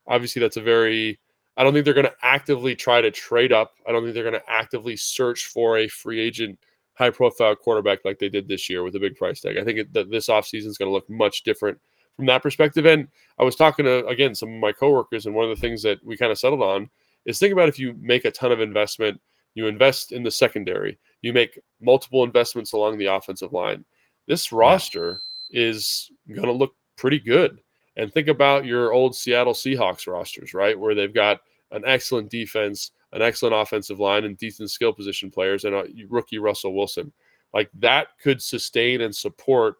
obviously 0.06 0.40
that's 0.40 0.56
a 0.56 0.62
very. 0.62 1.20
I 1.56 1.64
don't 1.64 1.72
think 1.72 1.84
they're 1.84 1.94
going 1.94 2.06
to 2.06 2.14
actively 2.22 2.75
try 2.75 3.00
to 3.00 3.10
trade 3.10 3.52
up. 3.52 3.75
I 3.88 3.92
don't 3.92 4.02
think 4.02 4.14
they're 4.14 4.22
going 4.22 4.34
to 4.34 4.50
actively 4.50 4.96
search 4.96 5.46
for 5.46 5.78
a 5.78 5.88
free 5.88 6.20
agent 6.20 6.58
high 6.94 7.10
profile 7.10 7.54
quarterback 7.54 8.00
like 8.04 8.18
they 8.18 8.28
did 8.28 8.48
this 8.48 8.68
year 8.68 8.82
with 8.82 8.94
a 8.94 9.00
big 9.00 9.16
price 9.16 9.40
tag. 9.40 9.58
I 9.58 9.64
think 9.64 9.78
it, 9.78 9.92
that 9.92 10.10
this 10.10 10.28
offseason 10.28 10.66
is 10.66 10.78
going 10.78 10.88
to 10.88 10.92
look 10.92 11.08
much 11.08 11.42
different 11.42 11.78
from 12.16 12.26
that 12.26 12.42
perspective. 12.42 12.86
And 12.86 13.08
I 13.38 13.44
was 13.44 13.56
talking 13.56 13.84
to, 13.84 14.06
again, 14.06 14.34
some 14.34 14.48
of 14.50 14.60
my 14.60 14.72
coworkers, 14.72 15.26
and 15.26 15.34
one 15.34 15.44
of 15.44 15.54
the 15.54 15.60
things 15.60 15.82
that 15.82 16.04
we 16.04 16.16
kind 16.16 16.32
of 16.32 16.38
settled 16.38 16.62
on 16.62 16.88
is 17.26 17.38
think 17.38 17.52
about 17.52 17.68
if 17.68 17.78
you 17.78 17.94
make 18.00 18.25
a 18.25 18.30
ton 18.30 18.52
of 18.52 18.60
investment, 18.60 19.20
you 19.54 19.66
invest 19.66 20.12
in 20.12 20.22
the 20.22 20.30
secondary, 20.30 20.98
you 21.22 21.32
make 21.32 21.58
multiple 21.80 22.25
investments 22.25 22.72
along 22.72 22.98
the 22.98 23.06
offensive 23.06 23.52
line. 23.52 23.84
This 24.26 24.52
roster 24.52 25.20
is 25.50 26.10
going 26.28 26.46
to 26.46 26.52
look 26.52 26.75
pretty 26.96 27.18
good. 27.18 27.58
And 27.96 28.12
think 28.12 28.28
about 28.28 28.66
your 28.66 28.92
old 28.92 29.16
Seattle 29.16 29.54
Seahawks 29.54 30.06
rosters, 30.06 30.52
right? 30.52 30.78
Where 30.78 30.94
they've 30.94 31.14
got 31.14 31.40
an 31.70 31.82
excellent 31.86 32.30
defense, 32.30 32.90
an 33.12 33.22
excellent 33.22 33.54
offensive 33.54 34.00
line 34.00 34.24
and 34.24 34.36
decent 34.36 34.70
skill 34.70 34.92
position 34.92 35.30
players, 35.30 35.64
and 35.64 35.74
uh, 35.74 35.84
a 35.84 36.04
rookie 36.08 36.38
Russell 36.38 36.74
Wilson. 36.74 37.12
Like 37.54 37.70
that 37.78 38.08
could 38.22 38.42
sustain 38.42 39.00
and 39.00 39.14
support 39.14 39.76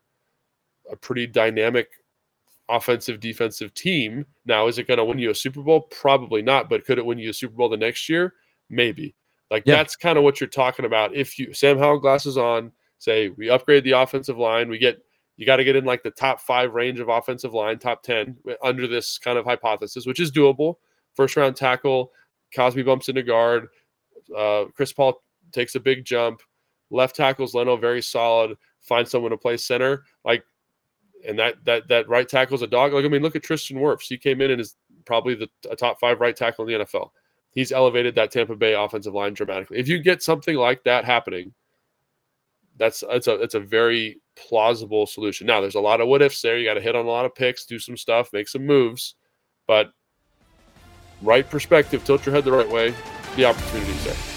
a 0.91 0.97
pretty 0.97 1.27
dynamic 1.27 1.89
offensive 2.69 3.21
defensive 3.21 3.75
team. 3.75 4.25
Now, 4.45 4.67
is 4.67 4.79
it 4.79 4.89
going 4.89 4.99
to 4.99 5.05
win 5.05 5.19
you 5.19 5.31
a 5.31 5.35
Super 5.35 5.63
Bowl? 5.63 5.83
Probably 5.83 6.43
not, 6.43 6.69
but 6.69 6.85
could 6.85 6.99
it 6.99 7.07
win 7.07 7.19
you 7.19 7.31
a 7.31 7.35
Super 7.35 7.55
Bowl 7.55 7.69
the 7.69 7.77
next 7.77 8.09
year? 8.09 8.35
Maybe. 8.71 9.15
Like 9.51 9.65
yeah. 9.67 9.77
that's 9.77 9.95
kind 9.95 10.19
of 10.19 10.25
what 10.25 10.41
you're 10.41 10.49
talking 10.49 10.85
about. 10.85 11.15
If 11.15 11.39
you 11.39 11.53
Sam 11.53 11.79
Howell 11.79 12.01
glasses 12.01 12.37
on, 12.37 12.73
say 12.99 13.29
we 13.29 13.51
upgrade 13.51 13.85
the 13.85 13.93
offensive 13.93 14.39
line, 14.39 14.69
we 14.69 14.79
get 14.79 15.05
you 15.37 15.45
got 15.45 15.57
to 15.57 15.65
get 15.65 15.77
in 15.77 15.85
like 15.85 16.03
the 16.03 16.11
top 16.11 16.41
five 16.41 16.75
range 16.75 16.99
of 17.01 17.09
offensive 17.09 17.53
line, 17.53 17.79
top 17.79 18.03
10 18.03 18.37
under 18.63 18.87
this 18.87 19.19
kind 19.19 19.39
of 19.39 19.45
hypothesis, 19.45 20.07
which 20.07 20.21
is 20.21 20.33
doable. 20.33 20.77
First 21.15 21.37
round 21.37 21.57
tackle, 21.57 22.13
Cosmi 22.55 22.85
bumps 22.85 23.09
into 23.09 23.23
guard. 23.23 23.69
Uh, 24.37 24.65
Chris 24.75 24.93
Paul 24.93 25.23
takes 25.53 25.75
a 25.75 25.81
big 25.81 26.05
jump. 26.05 26.41
Left 26.91 27.17
tackles 27.17 27.55
Leno 27.55 27.77
very 27.77 28.03
solid. 28.03 28.57
Find 28.81 29.07
someone 29.07 29.31
to 29.31 29.37
play 29.37 29.57
center. 29.57 30.05
Like, 30.25 30.45
and 31.27 31.39
that 31.39 31.65
that 31.65 31.89
that 31.89 32.09
right 32.09 32.29
tackle's 32.29 32.63
a 32.63 32.67
dog. 32.67 32.93
Like, 32.93 33.05
I 33.05 33.09
mean, 33.09 33.23
look 33.23 33.37
at 33.37 33.43
Tristan 33.43 33.79
Wirfs. 33.79 34.07
He 34.09 34.17
came 34.17 34.41
in 34.41 34.51
and 34.51 34.61
is 34.61 34.77
probably 35.07 35.35
the 35.35 35.49
top 35.77 35.99
five 35.99 36.21
right 36.21 36.37
tackle 36.37 36.67
in 36.69 36.79
the 36.79 36.85
NFL. 36.85 37.11
He's 37.51 37.73
elevated 37.73 38.15
that 38.15 38.31
Tampa 38.31 38.55
Bay 38.55 38.75
offensive 38.75 39.15
line 39.15 39.35
dramatically. 39.35 39.79
If 39.79 39.89
you 39.89 39.99
get 39.99 40.23
something 40.23 40.57
like 40.57 40.85
that 40.85 41.05
happening, 41.05 41.53
that's 42.77 43.03
it's 43.09 43.27
a 43.27 43.35
it's 43.41 43.55
a 43.55 43.61
very 43.61 44.21
plausible 44.37 45.07
solution. 45.07 45.47
Now, 45.47 45.61
there's 45.61 45.75
a 45.75 45.81
lot 45.81 46.01
of 46.01 46.09
what 46.09 46.23
ifs 46.23 46.43
there. 46.43 46.59
You 46.59 46.69
got 46.69 46.75
to 46.75 46.81
hit 46.81 46.95
on 46.95 47.05
a 47.05 47.09
lot 47.09 47.25
of 47.25 47.35
picks, 47.35 47.65
do 47.65 47.79
some 47.79 47.97
stuff, 47.97 48.33
make 48.33 48.49
some 48.49 48.67
moves, 48.67 49.15
but 49.67 49.91
right 51.23 51.49
perspective, 51.49 52.05
tilt 52.05 52.27
your 52.27 52.35
head 52.35 52.45
the 52.45 52.53
right 52.53 52.69
way, 52.69 52.95
the 53.37 53.45
opportunity's 53.45 54.05
there. 54.05 54.36